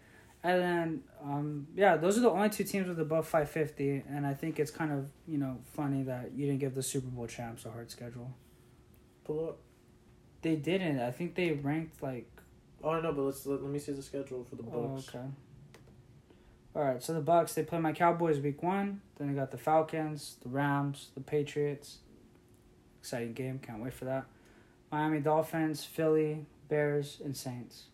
[0.42, 4.26] And then um yeah, those are the only two teams with above five fifty, and
[4.26, 7.26] I think it's kind of you know funny that you didn't give the Super Bowl
[7.26, 8.32] champs a hard schedule.
[9.24, 9.58] Pull up.
[10.42, 11.00] They didn't.
[11.00, 12.30] I think they ranked like
[12.82, 15.08] Oh, I know, but let's let, let me see the schedule for the Oh, Bucs.
[15.08, 15.24] okay.
[16.76, 19.00] All right, so the Bucs they play my Cowboys week one.
[19.16, 21.98] Then they got the Falcons, the Rams, the Patriots.
[23.00, 24.26] Exciting game, can't wait for that.
[24.92, 27.84] Miami Dolphins, Philly, Bears, and Saints.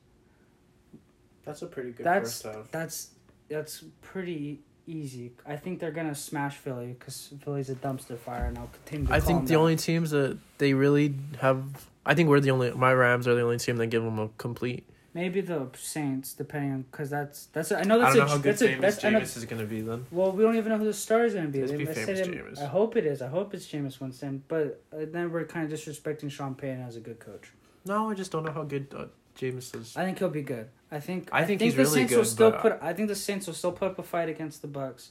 [1.45, 2.71] That's a pretty good That's- first half.
[2.71, 3.11] That's
[3.49, 5.33] that's pretty easy.
[5.47, 9.07] I think they're gonna smash Philly because Philly's a dumpster fire, and I'll continue.
[9.07, 9.59] To I call think them the that.
[9.61, 11.87] only teams that they really have.
[12.07, 12.71] I think we're the only.
[12.73, 14.87] My Rams are the only team that give them a complete.
[15.15, 18.27] maybe the Saints, depending on because that's that's a, I know that's I don't a
[18.27, 20.07] know how good that's a that's I know- Jameis is gonna be then.
[20.11, 21.61] Well, we don't even know who the star is going to be.
[21.61, 22.65] Let's They be famous they-.
[22.65, 23.23] I hope it is.
[23.23, 24.43] I hope it's Jameis Winston.
[24.49, 27.53] But uh, then we're kind of disrespecting Sean Payton as a good coach.
[27.87, 29.05] No, I just don't know how good uh,
[29.39, 29.97] Jameis is.
[29.97, 30.69] I think he'll be good.
[30.91, 31.29] I think.
[31.33, 32.79] I think he's the really Saints will still put.
[32.83, 35.09] I think the Saints will still put up a fight against the Bucs.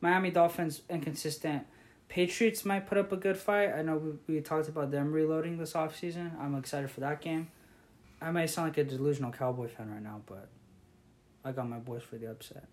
[0.00, 1.62] Miami Dolphins inconsistent.
[2.08, 3.72] Patriots might put up a good fight.
[3.72, 6.38] I know we, we talked about them reloading this offseason.
[6.40, 7.48] I'm excited for that game.
[8.20, 10.48] I might sound like a delusional Cowboy fan right now, but
[11.44, 12.64] I got my boys for the upset.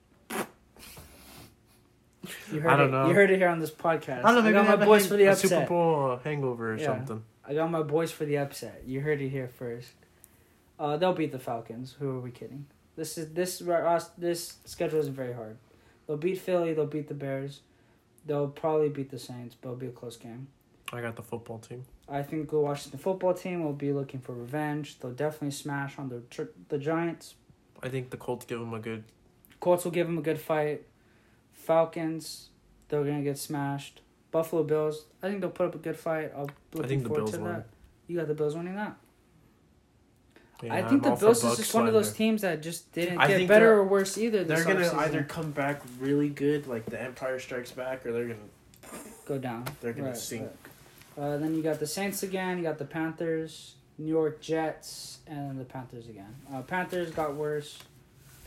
[2.51, 2.91] You heard I don't it.
[2.91, 3.07] know.
[3.07, 4.19] You heard it here on this podcast.
[4.23, 4.41] I don't know.
[4.43, 5.49] Maybe got my boys hang- for the upset.
[5.49, 6.85] Super Bowl hangover or Yeah.
[6.85, 7.23] something.
[7.43, 8.83] I got my boys for the upset.
[8.85, 9.89] You heard it here first.
[10.79, 11.95] Uh, they'll beat the Falcons.
[11.99, 12.67] Who are we kidding?
[12.95, 13.61] This is this
[14.17, 15.57] this schedule isn't very hard.
[16.05, 16.73] They'll beat Philly.
[16.73, 17.61] They'll beat the Bears.
[18.25, 20.47] They'll probably beat the Saints, but it'll be a close game.
[20.93, 21.84] I got the football team.
[22.07, 24.99] I think the Washington football team will be looking for revenge.
[24.99, 27.36] They'll definitely smash on the the Giants.
[27.81, 29.03] I think the Colts give them a good.
[29.60, 30.84] Colts will give them a good fight.
[31.53, 32.49] Falcons,
[32.89, 34.01] they're gonna get smashed.
[34.31, 36.31] Buffalo Bills, I think they'll put up a good fight.
[36.36, 37.67] I'll looking I think the forward Bills to that.
[38.07, 38.97] You got the Bills winning that.
[40.63, 43.17] Yeah, I think I'm the Bills is just one of those teams that just didn't
[43.17, 44.43] I get better or worse either.
[44.43, 44.97] They're gonna offseason.
[45.00, 48.39] either come back really good, like the Empire Strikes Back, or they're gonna
[49.26, 49.65] go down.
[49.82, 50.50] they're gonna Right, sink.
[51.17, 51.24] right.
[51.24, 52.58] Uh, then you got the Saints again.
[52.58, 56.36] You got the Panthers, New York Jets, and then the Panthers again.
[56.54, 57.80] Uh, Panthers got worse,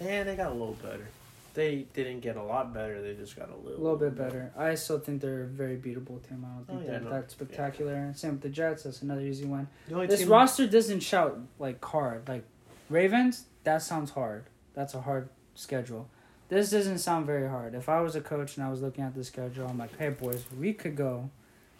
[0.00, 1.07] And they got a little better.
[1.54, 3.00] They didn't get a lot better.
[3.00, 3.84] They just got a little, a little.
[3.92, 4.52] little bit better.
[4.56, 6.44] I still think they're a very beatable team.
[6.44, 7.10] I don't oh, think Oh, yeah, they're no.
[7.10, 8.12] that spectacular.
[8.16, 8.82] Same with the Jets.
[8.82, 9.68] That's another easy one.
[9.88, 12.28] This team- roster doesn't shout like hard.
[12.28, 12.44] Like
[12.90, 14.46] Ravens, that sounds hard.
[14.74, 16.08] That's a hard schedule.
[16.48, 17.74] This doesn't sound very hard.
[17.74, 20.10] If I was a coach and I was looking at the schedule, I'm like, hey
[20.10, 21.30] boys, we could go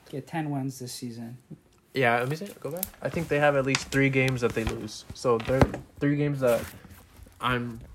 [0.09, 1.37] get ten wins this season.
[1.93, 2.85] Yeah, let me say, go back.
[3.03, 5.05] I think they have at least three games that they lose.
[5.15, 5.63] So they're
[6.01, 6.61] three games that
[7.41, 7.91] I'm like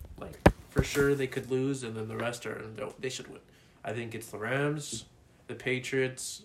[0.79, 3.41] for sure they could lose, and then the rest are no, they should win.
[3.83, 5.05] I think it's the Rams,
[5.47, 6.43] the Patriots.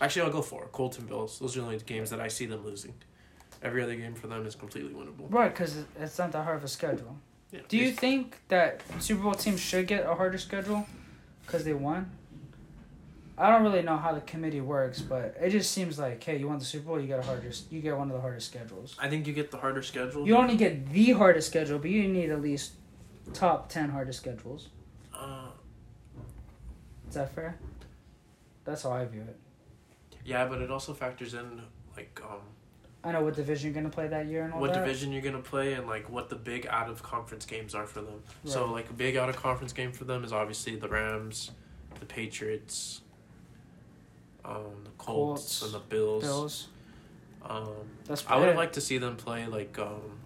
[0.00, 0.72] Actually, I'll go for it.
[0.72, 1.38] Colts and Bills.
[1.38, 2.94] Those are the only games that I see them losing.
[3.62, 5.26] Every other game for them is completely winnable.
[5.28, 7.16] Right, because it's not that hard of a schedule.
[7.50, 7.60] Yeah.
[7.68, 10.86] Do you think that Super Bowl teams should get a harder schedule
[11.44, 12.10] because they won?
[13.36, 16.48] I don't really know how the committee works, but it just seems like, hey, you
[16.48, 18.96] want the Super Bowl, you get a harder, you get one of the hardest schedules.
[18.98, 20.26] I think you get the harder schedule.
[20.26, 22.72] You only get the hardest schedule, but you need at least
[23.32, 24.68] top ten hardest schedules.
[25.14, 25.48] Uh,
[27.08, 27.58] Is that fair?
[28.64, 29.36] That's how I view it.
[30.24, 31.62] yeah, but it also factors in
[31.96, 32.40] like um
[33.02, 34.84] I know what division you're gonna play that year and all what that.
[34.84, 38.00] division you're gonna play and like what the big out of conference games are for
[38.02, 38.22] them.
[38.44, 41.52] So like a big out of conference game for them is obviously the Rams,
[42.00, 43.00] the Patriots,
[44.44, 46.24] um, the Colts, Colts, and the Bills.
[46.24, 46.68] Bills.
[47.42, 47.68] Um,
[48.04, 50.17] That's I would have liked to see them play like um,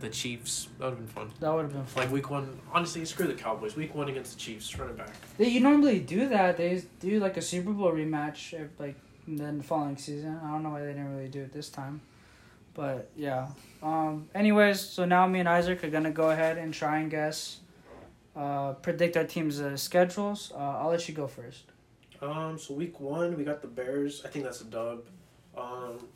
[0.00, 0.68] the Chiefs.
[0.78, 1.30] That would have been fun.
[1.40, 2.04] That would have been fun.
[2.04, 3.76] Like week one, honestly, screw the Cowboys.
[3.76, 5.12] Week one against the Chiefs, run it back.
[5.38, 6.56] They, you normally do that.
[6.56, 10.38] They do like a Super Bowl rematch, like then the following season.
[10.44, 12.00] I don't know why they didn't really do it this time,
[12.74, 13.48] But yeah.
[13.82, 14.28] Um.
[14.34, 17.60] Anyways, so now me and Isaac are gonna go ahead and try and guess,
[18.36, 20.52] uh, predict our team's uh, schedules.
[20.54, 21.64] Uh, I'll let you go first.
[22.20, 24.22] Um, so week one we got the Bears.
[24.24, 25.04] I think that's a dub.
[25.56, 26.06] Um,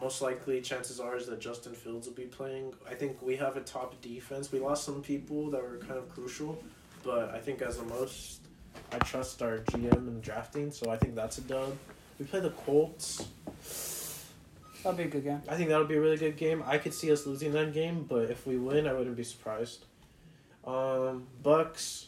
[0.00, 2.72] most likely, chances are is that Justin Fields will be playing.
[2.88, 4.52] I think we have a top defense.
[4.52, 6.62] We lost some people that were kind of crucial,
[7.02, 8.40] but I think as a most,
[8.92, 10.70] I trust our GM and drafting.
[10.70, 11.76] So I think that's a dub.
[12.18, 13.26] We play the Colts.
[14.82, 15.42] That'll be a good game.
[15.48, 16.62] I think that'll be a really good game.
[16.64, 19.84] I could see us losing that game, but if we win, I wouldn't be surprised.
[20.64, 22.06] Um, Bucs.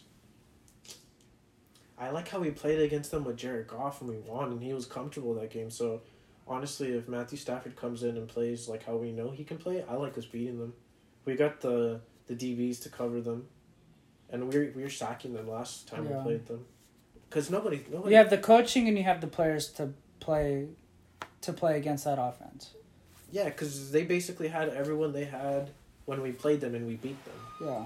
[1.98, 4.72] I like how we played against them with Jared Goff and we won, and he
[4.72, 5.70] was comfortable that game.
[5.70, 6.00] So,
[6.50, 9.82] honestly, if Matthew Stafford comes in and plays like how we know he can play,
[9.88, 10.74] I like us beating them.
[11.24, 13.46] We got the the DBs to cover them,
[14.30, 16.18] and we were, we were sacking them last time Yeah.
[16.18, 16.66] we played them.
[17.30, 18.10] Cause nobody, nobody.
[18.12, 20.66] You have the coaching and you have the players to play,
[21.42, 22.70] to play against that offense.
[23.32, 25.70] Yeah, because they basically had everyone they had
[26.06, 27.34] when we played them, and we beat them.
[27.62, 27.84] Yeah.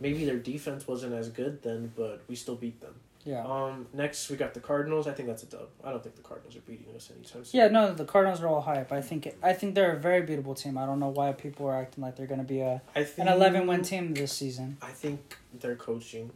[0.00, 2.94] maybe their defense wasn't as good then, but we still beat them.
[3.26, 3.44] Yeah.
[3.44, 5.06] Um, next we got the Cardinals.
[5.08, 5.68] I think that's a dub.
[5.84, 7.60] I don't think the Cardinals are beating us anytime soon.
[7.60, 8.92] Yeah, no, the Cardinals are all hype.
[8.92, 10.78] I think I think they're a very beatable team.
[10.78, 13.28] I don't know why people are acting like they're going to be a I think
[13.28, 14.78] an eleven win team this season.
[14.80, 16.30] I think they're coaching.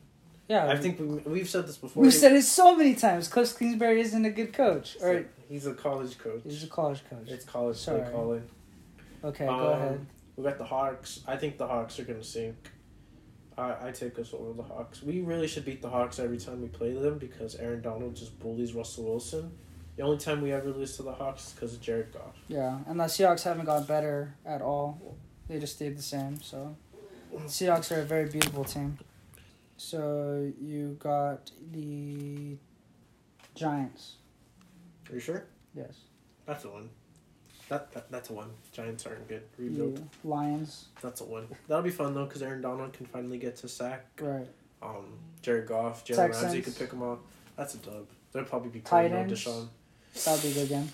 [0.49, 2.03] Yeah, I think we, we've said this before.
[2.03, 3.29] we've said it so many times.
[3.29, 6.41] Cliff Kingsbury isn't a good coach, or he's a college coach.
[6.43, 7.29] he's a college coach.
[7.29, 8.03] It's college Sorry.
[9.23, 10.07] Okay, go Um, ahead.
[10.37, 11.21] We got the Hawks.
[11.29, 12.57] I think the Hawks are gonna sink.
[13.61, 15.03] I, I take us over the Hawks.
[15.03, 18.39] We really should beat the Hawks every time we play them because Aaron Donald just
[18.41, 19.53] bullies Russell Wilson.
[19.97, 22.37] The only time we ever lose to the Hawks is because of Jared Goff.
[22.49, 25.17] Yeah, and the Seahawks haven't got better at all.
[25.49, 26.41] They just stayed the same.
[26.41, 26.77] So,
[27.47, 28.99] Seahawks are a very beatable team.
[29.77, 32.57] So you got the
[33.55, 34.17] Giants.
[35.09, 35.45] Are you sure?
[35.75, 35.95] Yes.
[36.45, 36.91] That's the one.
[37.71, 38.51] That, that that's a one.
[38.73, 39.43] Giants aren't good.
[39.57, 39.97] Rebuild.
[40.23, 40.87] The Lions.
[41.01, 41.47] That's a one.
[41.69, 44.07] That'll be fun though, because Aaron Donald can finally get to sack.
[44.21, 44.49] Right.
[44.83, 45.07] Um,
[45.41, 46.33] Jared Goff, Jalen.
[46.33, 47.21] Ramsey could pick him up.
[47.57, 48.09] That's a dub.
[48.33, 49.45] They'll probably be playing Titans.
[49.45, 49.69] Deshaun.
[50.25, 50.89] That'll be a good game.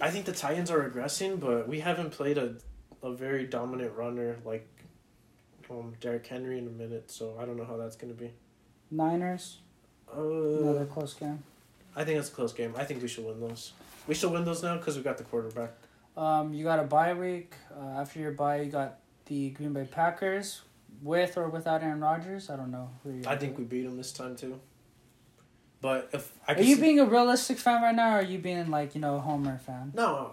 [0.00, 2.54] I think the Titans are regressing, but we haven't played a,
[3.02, 4.66] a very dominant runner like
[5.70, 8.32] um Derrick Henry in a minute, so I don't know how that's gonna be.
[8.90, 9.58] Niners.
[10.10, 11.42] Another Uh, close game.
[11.94, 12.72] I think it's a close game.
[12.78, 13.72] I think we should win those.
[14.06, 15.72] We should win those now because we got the quarterback.
[16.18, 17.54] Um, you got a bye week.
[17.74, 20.62] Uh, after your bye, you got the Green Bay Packers
[21.02, 22.50] with or without Aaron Rodgers.
[22.50, 23.22] I don't know who you.
[23.26, 24.58] I think we beat them this time too.
[25.80, 28.38] But if I Are you see- being a realistic fan right now, or are you
[28.38, 29.92] being like you know a Homer fan?
[29.94, 30.32] no,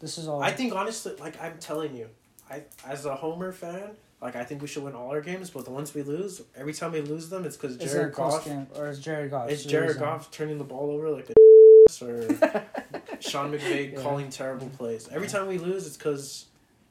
[0.00, 0.42] This is all.
[0.42, 2.08] I think honestly, like I'm telling you,
[2.50, 5.48] I as a Homer fan, like I think we should win all our games.
[5.48, 8.00] But the ones we lose, every time we lose them, it's because Is it a
[8.00, 8.46] Jared Goff.
[8.76, 9.48] or is Jared Goff?
[9.48, 9.98] It's Jared?
[9.98, 11.32] Goff turning the ball over like a
[12.02, 12.28] or
[13.20, 14.00] Sean McVay Yeah.
[14.00, 14.76] calling terrible mm-hmm.
[14.76, 15.08] plays.
[15.10, 16.46] Every time we lose, it's because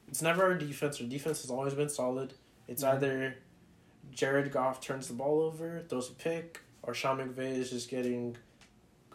[0.08, 1.00] it's never our defense.
[1.00, 2.34] Our defense has always been solid.
[2.68, 2.92] It's Yeah.
[2.92, 3.36] either
[4.12, 8.36] Jared Goff turns the ball over, throws a pick, or Sean McVay is just getting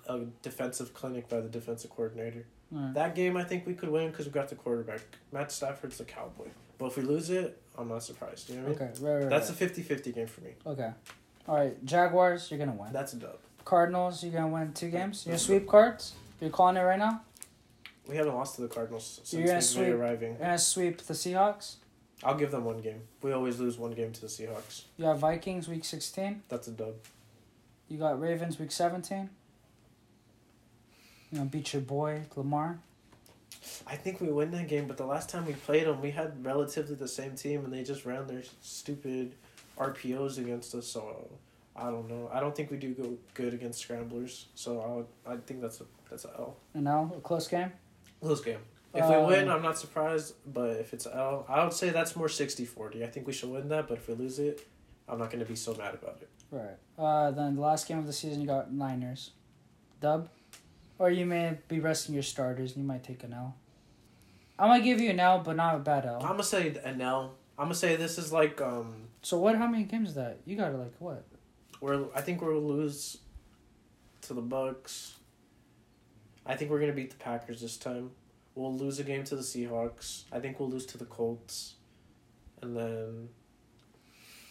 [0.08, 2.46] a defensive clinic by the defensive coordinator.
[2.70, 5.00] That game, I think we could win because we got the quarterback.
[5.32, 6.48] Matt Stafford's the cowboy.
[6.78, 8.50] But if we lose it, I'm not surprised.
[8.50, 8.90] You know what I mean?
[8.94, 9.30] Okay, right, right.
[9.30, 9.60] That's a right.
[9.60, 10.52] 50 50 game for me.
[10.66, 10.92] okay.
[11.48, 12.92] All right, Jaguars, you're gonna win.
[12.92, 13.40] That's a dub.
[13.67, 15.25] Cardinals, you're gonna win two games.
[15.25, 16.13] You're gonna sweep cards.
[16.39, 17.21] You're calling it right now.
[18.08, 20.30] We haven't lost to the Cardinals since You're gonna sweep- arriving.
[20.32, 21.75] You're gonna sweep the Seahawks.
[22.23, 23.01] I'll give them one game.
[23.21, 24.84] We always lose one game to the Seahawks.
[24.95, 26.43] You got Vikings week sixteen.
[26.47, 26.95] That's a dub.
[27.89, 29.32] You got Ravens week seventeen.
[31.30, 32.80] You know, beat your boy Lamar.
[33.86, 36.45] I think we win that game, but the last time we played them, we had
[36.45, 39.36] relatively the same team, and they just ran their stupid
[39.77, 40.88] RPOs against us.
[40.88, 41.27] So
[41.78, 42.30] I don't know.
[42.34, 44.48] I don't think we do go good against scramblers.
[44.56, 46.58] So I'll, I think that's a that's a L.
[46.74, 47.72] And now a close game.
[48.22, 48.60] Close game.
[48.94, 50.34] If Uh, we win, I'm not surprised.
[50.52, 53.04] But if it's L, I would say that's more 60-40.
[53.04, 53.88] I think we should win that.
[53.88, 54.66] But if we lose it,
[55.08, 56.30] I'm not going to be so mad about it.
[56.50, 56.78] Right.
[56.98, 59.32] Uh, then the last game of the season, you got Niners.
[60.02, 60.30] Dub.
[61.00, 63.56] Or you may be resting your starters and you might take an L.
[64.58, 66.16] I'm gonna give you an L, but not a bad L.
[66.22, 67.36] I'm gonna say an L.
[67.60, 69.04] I'm gonna say this is like um.
[69.22, 69.56] So what?
[69.56, 70.40] How many games is that?
[70.46, 71.24] You got like what?
[71.82, 73.18] We're I think we'll lose
[74.22, 75.13] to the Bucs.
[76.46, 78.12] I think we're gonna beat the Packers this time.
[78.56, 80.23] We'll lose a game to the Seahawks.
[80.32, 81.75] I think we'll lose to the Colts,
[82.62, 83.30] and then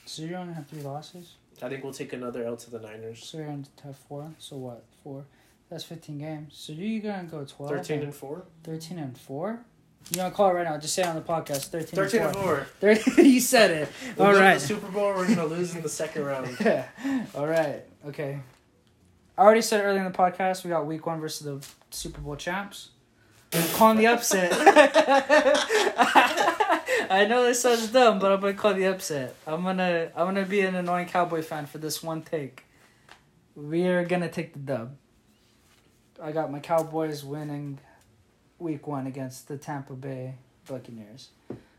[0.05, 1.35] So you're only have three losses.
[1.63, 3.25] I think we'll take another L to the Niners.
[3.25, 4.33] So you're gonna have four.
[4.39, 4.85] So what?
[5.03, 5.25] Four.
[5.71, 6.55] That's fifteen games.
[6.57, 7.73] So you're gonna go twelve.
[7.73, 8.45] Thirteen and and four.
[8.63, 9.65] thirteen and four.
[10.13, 10.79] You wanna call it right now?
[10.79, 11.67] Just say it on the podcast.
[11.67, 11.97] Thirteen.
[11.97, 12.57] Thirteen and and four.
[12.57, 12.67] four.
[12.81, 13.25] Thirteen.
[13.33, 13.89] you said it.
[14.17, 14.55] We'll All right.
[14.55, 15.13] the Super Bowl.
[15.15, 16.57] We're gonna lose in the second round.
[17.35, 17.83] All right.
[18.07, 18.39] Okay.
[19.37, 22.37] I already said earlier in the podcast we got week one versus the Super Bowl
[22.37, 22.91] champs.
[23.53, 24.51] I'm calling the upset.
[27.09, 29.35] I know this sounds dumb, but I'm gonna call the upset.
[29.47, 32.65] I'm gonna I'm gonna be an annoying Cowboy fan for this one take.
[33.55, 34.97] We are gonna take the dub.
[36.23, 37.79] I got my Cowboys winning
[38.59, 40.35] week one against the Tampa Bay
[40.69, 41.29] Buccaneers.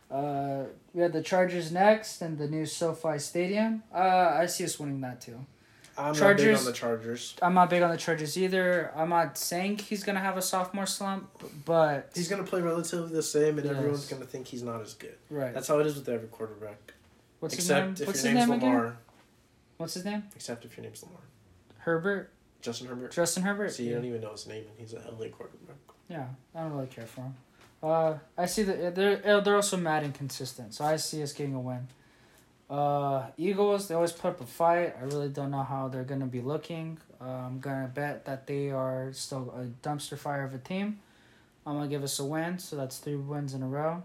[0.09, 0.63] Uh,
[0.93, 3.83] we had the Chargers next and the new SoFi Stadium.
[3.93, 3.97] Uh,
[4.39, 5.45] I see us winning that too.
[5.97, 7.35] I'm not big on the Chargers.
[7.41, 8.91] I'm not big on the Chargers either.
[8.95, 11.27] I'm not saying he's gonna have a sophomore slump,
[11.65, 13.75] but He's gonna play relatively the same, and Yes.
[13.75, 15.15] everyone's gonna think he's not as good.
[15.31, 15.53] right.
[15.53, 16.93] That's how it is with every quarterback.
[17.39, 17.93] What's his except name?
[17.99, 18.73] if What's your his name's name again?
[18.75, 18.97] Lamar.
[19.77, 20.23] What's his name?
[20.35, 21.21] Except if your name's Lamar.
[21.79, 22.31] Herbert.
[22.61, 23.11] Justin Herbert.
[23.11, 23.71] Justin Herbert.
[23.73, 23.95] See, you yeah.
[23.95, 25.75] don't even know his name, and he's a LA quarterback.
[26.09, 27.35] Yeah, I don't really care for him.
[27.81, 31.59] Uh, I see that they're they're also mad inconsistent, so I see us getting a
[31.59, 31.87] win.
[32.69, 34.95] Uh, Eagles they always put up a fight.
[34.99, 36.97] I really don't know how they're gonna be looking.
[37.21, 40.99] Uh, I'm gonna bet that they are still a dumpster fire of a team.
[41.65, 44.03] I'm gonna give us a win, so that's three wins in a row.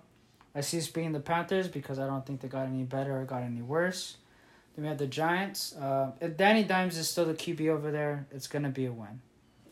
[0.55, 3.25] I see us beating the Panthers because I don't think they got any better or
[3.25, 4.17] got any worse.
[4.75, 5.75] Then we have the Giants.
[5.75, 9.21] Uh, if Danny Dimes is still the QB over there, it's gonna be a win.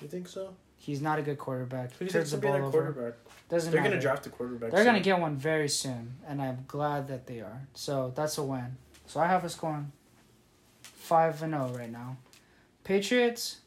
[0.01, 0.55] You think so?
[0.81, 1.93] He's not a good quarterback.
[1.99, 2.70] Who do you the ball over.
[2.70, 3.14] quarterback?
[3.51, 3.91] Doesn't They're matter.
[3.93, 4.70] gonna draft a quarterback.
[4.70, 7.68] They're gonna get one very soon, and I'm glad that they are.
[7.74, 8.78] So that's a win.
[9.07, 9.93] So I have us going
[10.83, 12.16] five and zero right now.
[12.83, 13.59] Patriots,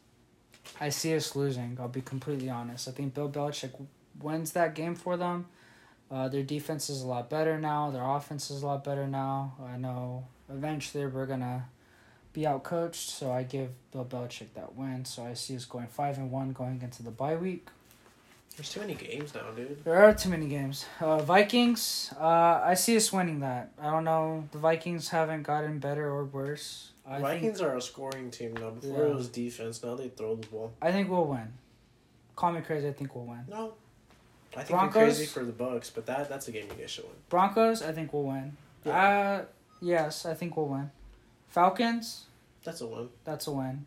[0.82, 1.78] I see us losing.
[1.80, 2.88] I'll be completely honest.
[2.88, 3.74] I think Bill Belichick
[4.20, 5.46] wins that game for them.
[6.10, 7.92] Uh, their defense is a lot better now.
[7.92, 9.54] Their offense is a lot better now.
[9.64, 11.70] I know eventually we're gonna
[12.34, 12.96] be outcoached.
[12.96, 15.06] so I give Bill Belichick that win.
[15.06, 17.68] So I see us going five and one going into the bye week.
[18.58, 19.84] There's too many games now, dude.
[19.84, 20.86] There are too many games.
[21.02, 23.72] Uh, Vikings, uh, I see us winning that.
[23.82, 24.48] I don't know.
[24.52, 26.92] The Vikings haven't gotten better or worse.
[27.08, 28.70] I Vikings think, are a scoring team now.
[28.70, 29.16] Before it Yeah.
[29.16, 29.82] was defense.
[29.84, 30.72] Now they throw the ball.
[30.82, 31.52] I think we'll win.
[32.36, 32.88] Call me crazy.
[32.88, 33.44] I think we'll win.
[33.50, 33.74] No.
[34.56, 34.96] I think Broncos?
[34.96, 37.14] you're crazy for the Bucs, but that that's a game you guys should win.
[37.30, 38.56] Broncos, I think we'll win.
[38.86, 39.46] Uh,
[39.82, 40.92] yes, I think we'll win.
[41.54, 42.26] Falcons,
[42.64, 43.10] That's a win.
[43.24, 43.86] that's a win.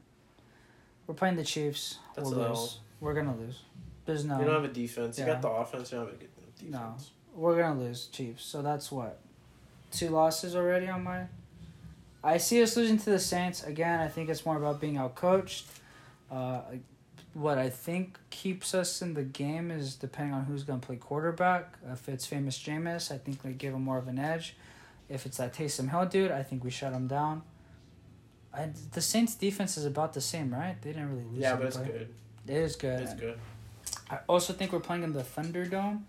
[1.09, 1.99] We're playing the Chiefs.
[2.15, 2.59] That's we'll a lose.
[2.59, 2.73] L.
[3.01, 3.61] We're gonna lose.
[4.05, 4.39] There's no.
[4.39, 5.19] You don't have a defense.
[5.19, 5.91] You got the offense.
[5.91, 6.71] You don't have a good defense.
[6.71, 6.95] No.
[7.35, 8.45] We're gonna lose Chiefs.
[8.45, 9.19] So that's what
[9.91, 11.25] two losses already on my.
[12.23, 13.99] I see us losing to the Saints again.
[13.99, 15.65] I think it's more about being outcoached.
[16.31, 16.61] Uh,
[17.35, 21.79] what I think keeps us in the game is depending on who's gonna play quarterback.
[21.93, 24.55] If it's famous Jameis, I think we give him more of an edge.
[25.09, 27.43] If it's that Taysom Hill dude, I think we shut him down.
[28.57, 30.81] I, the Saints defense is about the same, right?
[30.81, 31.39] They didn't really lose.
[31.39, 31.99] Yeah, but it's anybody.
[31.99, 32.15] good.
[32.49, 33.01] It is good.
[33.01, 33.39] It's good.
[34.11, 36.03] I also think we're playing in the Thunderdome.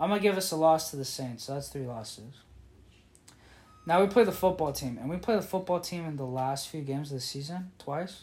[0.00, 2.34] I'm gonna give us a loss to the Saints, so that's three losses.
[3.86, 6.68] Now we play the football team, and we play the football team in the last
[6.68, 8.22] few games of the season twice.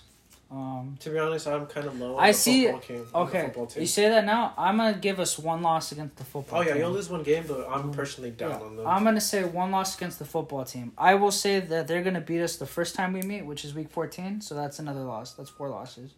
[0.52, 2.18] Um, To be honest, I'm kind of low.
[2.18, 4.54] On I the see- Football team, on the okay, you say that now.
[4.58, 6.60] I'm gonna give us one loss against the football.
[6.60, 6.82] Oh yeah, team.
[6.82, 8.60] you'll lose one game, but I'm personally down Yeah.
[8.66, 8.86] on them.
[8.88, 10.91] I'm gonna say one loss against the football team.
[10.97, 13.74] I will say that they're gonna beat us the first time we meet, which is
[13.74, 14.41] week 14.
[14.41, 15.32] So that's another loss.
[15.34, 16.16] That's four losses.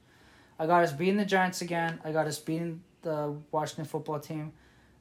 [0.58, 2.00] I got us beating the Giants again.
[2.04, 4.54] I got us beating the Washington football team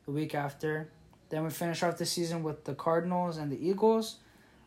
[0.05, 0.91] the week after.
[1.31, 4.17] Then we finish off the season with the Cardinals and the Eagles.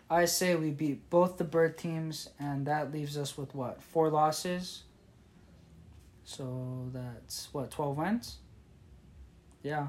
[0.09, 4.09] I say we beat both the bird teams, and that leaves us with what four
[4.09, 4.83] losses.
[6.23, 8.37] So that's what twelve wins.
[9.63, 9.87] Yeah,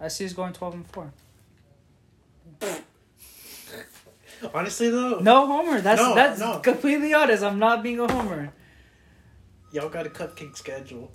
[0.00, 1.12] I see us going twelve and four.
[4.54, 5.80] Honestly though, No homer.
[5.80, 6.58] That's No, that's no.
[6.58, 7.42] completely honest.
[7.42, 8.52] I'm not being a homer.
[9.72, 11.10] y'all got a cupcake schedule.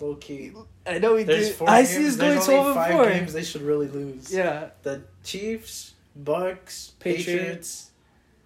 [0.00, 0.52] Low key.
[0.86, 1.54] I know we There's do.
[1.54, 1.88] four I games.
[1.90, 3.04] see us going only twelve and five four.
[3.06, 4.32] games they should really lose.
[4.34, 4.70] Yeah.
[4.82, 7.24] The Chiefs, Bucs, Patriots.
[7.26, 7.90] Patriots.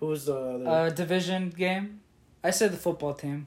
[0.00, 0.68] Who was the other?
[0.68, 2.00] Uh, division game.
[2.42, 3.46] I said the football team.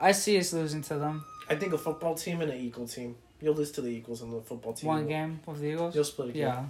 [0.00, 1.24] I see us losing to them.
[1.50, 3.16] I think a football team and an Eagle team.
[3.40, 4.88] You'll lose to the Eagles and the football team.
[4.88, 5.94] One game with the Eagles.
[5.94, 6.42] You'll split a game.
[6.42, 6.64] Yeah.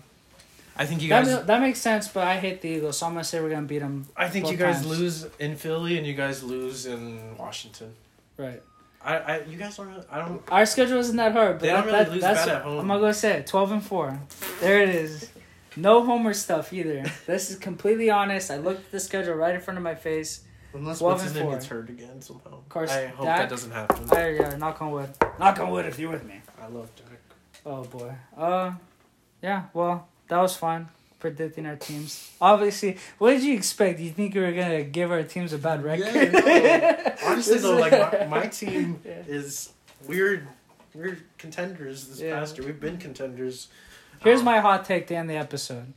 [0.77, 1.27] I think you guys.
[1.29, 3.67] ma- that makes sense, but I hate the Eagles, so I'm gonna say we're gonna
[3.67, 4.07] beat them.
[4.17, 4.87] I think you guys times.
[4.87, 7.95] lose in Philly and you guys lose in Washington.
[8.37, 8.63] Right.
[9.05, 10.05] I, I you guys don't.
[10.11, 10.43] I don't.
[10.51, 12.79] Our schedule isn't that hard, but They don't really that- lose that's bad at home.
[12.81, 13.47] I'm gonna go say it.
[13.47, 14.21] Twelve and four.
[14.61, 15.29] There it is.
[15.79, 17.05] No homer stuff either.
[17.27, 18.51] This is completely honest.
[18.51, 20.45] I looked at the schedule right in front of my face.
[20.75, 22.59] Unless 12 what's his name gets hurt again somehow.
[22.59, 24.07] Of course, I hope Dak- that doesn't happen.
[24.13, 25.09] I yeah, knock on wood.
[25.39, 26.41] Knock on wood if you're with me.
[26.61, 27.21] I love Dak.
[27.65, 28.13] Oh boy.
[28.37, 28.73] Uh,
[29.43, 29.65] yeah.
[29.73, 30.89] Well, that was fun
[31.21, 32.31] predicting our teams.
[32.41, 33.99] Obviously, what did you expect?
[34.01, 36.15] You think we were gonna give our teams a bad record?
[36.15, 37.29] Yeah, no.
[37.33, 39.23] Honestly though, like my, my team Yeah.
[39.27, 39.73] is
[40.07, 40.47] weird.
[40.95, 42.39] We're contenders this Yeah.
[42.39, 42.67] past year.
[42.67, 43.69] We've been contenders.
[44.21, 45.93] Here's Um, my hot take to end the episode.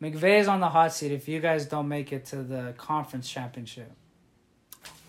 [0.00, 3.28] McVay is on the hot seat if you guys don't make it to the conference
[3.28, 3.92] championship.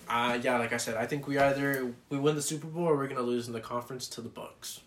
[0.10, 2.98] Uh, yeah, like I said, I think we either we win the Super Bowl or
[2.98, 4.82] we're gonna lose in the conference to the Bucs.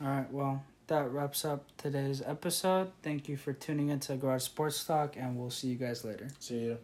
[0.00, 0.32] All right.
[0.32, 2.90] Well, that wraps up today's episode.
[3.02, 6.28] Thank you for tuning into Garage Sports Talk, and we'll see you guys later.
[6.38, 6.74] See ya.